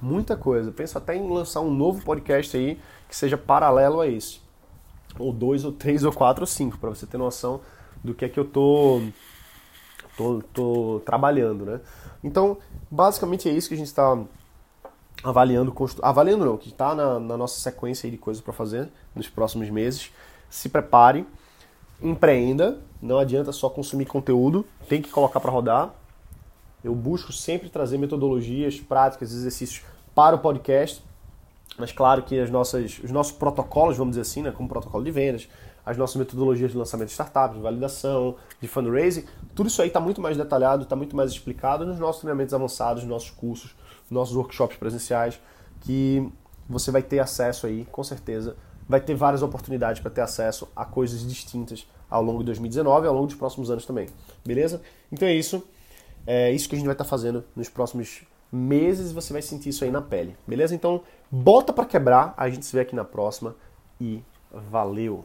Muita 0.01 0.37
coisa. 0.37 0.73
Penso 0.73 0.99
até 0.99 1.15
em 1.15 1.29
lançar 1.29 1.61
um 1.61 1.71
novo 1.71 2.05
podcast 2.05 2.57
aí 2.57 2.81
que 3.09 3.15
seja 3.15 3.37
paralelo 3.37 4.01
a 4.01 4.09
esse. 4.09 4.41
Ou 5.19 5.33
dois, 5.33 5.65
ou 5.65 5.73
três, 5.73 6.05
ou 6.05 6.13
quatro, 6.13 6.43
ou 6.43 6.47
cinco, 6.47 6.79
para 6.79 6.91
você 6.91 7.07
ter 7.07 7.19
noção 7.19 7.61
do 8.03 8.15
que 8.15 8.25
é 8.25 8.29
que 8.29 8.39
eu 8.39 8.45
tô, 8.45 9.03
tô, 10.17 10.43
tô 10.53 11.03
trabalhando, 11.05 11.65
né? 11.65 11.81
Então, 12.23 12.59
basicamente 12.91 13.49
é 13.49 13.53
isso 13.53 13.69
que 13.69 13.75
a 13.75 13.79
gente 13.79 13.89
está 13.89 14.17
avaliando, 15.23 15.75
avaliando 16.03 16.45
não, 16.45 16.57
que 16.57 16.69
está 16.69 16.95
na, 16.95 17.19
na, 17.19 17.37
nossa 17.37 17.61
sequência 17.61 18.11
de 18.11 18.17
coisas 18.17 18.43
para 18.43 18.53
fazer 18.53 18.89
nos 19.15 19.29
próximos 19.29 19.69
meses. 19.71 20.11
Se 20.49 20.69
prepare 20.69 21.27
empreenda, 22.03 22.79
não 23.01 23.19
adianta 23.19 23.53
só 23.53 23.69
consumir 23.69 24.07
conteúdo, 24.07 24.65
tem 24.89 25.03
que 25.03 25.11
colocar 25.11 25.41
para 25.41 25.51
rodar. 25.51 25.95
Eu 26.83 26.95
busco 26.95 27.33
sempre 27.33 27.69
trazer 27.69 27.99
metodologias, 27.99 28.81
práticas, 28.81 29.33
exercícios 29.33 29.85
para 30.15 30.37
o 30.37 30.39
podcast, 30.39 31.03
mas 31.79 31.93
claro 31.93 32.23
que 32.23 32.39
as 32.39 32.51
nossas, 32.51 33.01
os 33.03 33.11
nossos 33.11 33.33
protocolos, 33.33 33.97
vamos 33.97 34.13
dizer 34.13 34.23
assim, 34.23 34.43
né, 34.43 34.51
como 34.51 34.69
protocolo 34.69 35.05
de 35.05 35.11
vendas, 35.11 35.49
as 35.85 35.97
nossas 35.97 36.17
metodologias 36.17 36.71
de 36.73 36.77
lançamento 36.77 37.09
de 37.09 37.13
startups, 37.13 37.57
de 37.57 37.63
validação, 37.63 38.37
de 38.61 38.69
fundraising, 38.69 39.25
tudo 39.55 39.69
isso 39.69 39.81
aí 39.81 39.89
está 39.89 39.99
muito 39.99 40.21
mais 40.21 40.37
detalhado, 40.37 40.83
está 40.83 40.95
muito 40.95 41.17
mais 41.17 41.31
explicado 41.31 41.87
nos 41.87 41.99
nossos 41.99 42.21
treinamentos 42.21 42.53
avançados, 42.53 43.03
nos 43.03 43.11
nossos 43.11 43.31
cursos, 43.31 43.75
nos 44.03 44.11
nossos 44.11 44.37
workshops 44.37 44.77
presenciais, 44.77 45.41
que 45.81 46.31
você 46.69 46.91
vai 46.91 47.03
ter 47.03 47.19
acesso 47.19 47.67
aí, 47.67 47.87
com 47.91 48.05
certeza, 48.05 48.57
vai 48.89 49.01
ter 49.01 49.15
várias 49.15 49.43
oportunidades 49.43 50.01
para 50.01 50.11
ter 50.11 50.21
acesso 50.21 50.69
a 50.77 50.85
coisas 50.85 51.27
distintas 51.27 51.87
ao 52.11 52.23
longo 52.23 52.41
de 52.41 52.47
2019 52.47 53.07
e 53.07 53.09
ao 53.09 53.15
longo 53.15 53.27
dos 53.27 53.37
próximos 53.37 53.71
anos 53.71 53.87
também. 53.87 54.09
Beleza? 54.45 54.83
Então 55.11 55.27
é 55.27 55.35
isso. 55.35 55.67
É 56.27 56.53
isso 56.53 56.69
que 56.69 56.75
a 56.75 56.79
gente 56.79 56.87
vai 56.87 56.95
estar 56.95 57.05
tá 57.05 57.11
fazendo 57.11 57.45
nos 57.57 57.69
próximos 57.69 58.23
meses. 58.53 59.13
Você 59.13 59.33
vai 59.33 59.43
sentir 59.43 59.71
isso 59.71 59.85
aí 59.85 59.91
na 59.91 60.03
pele. 60.03 60.37
Beleza? 60.47 60.75
Então, 60.75 61.03
bota 61.31 61.73
para 61.73 61.85
quebrar. 61.85 62.35
A 62.37 62.49
gente 62.49 62.65
se 62.67 62.75
vê 62.75 62.81
aqui 62.81 62.95
na 62.95 63.05
próxima 63.05 63.55
e 64.01 64.23
valeu! 64.53 65.25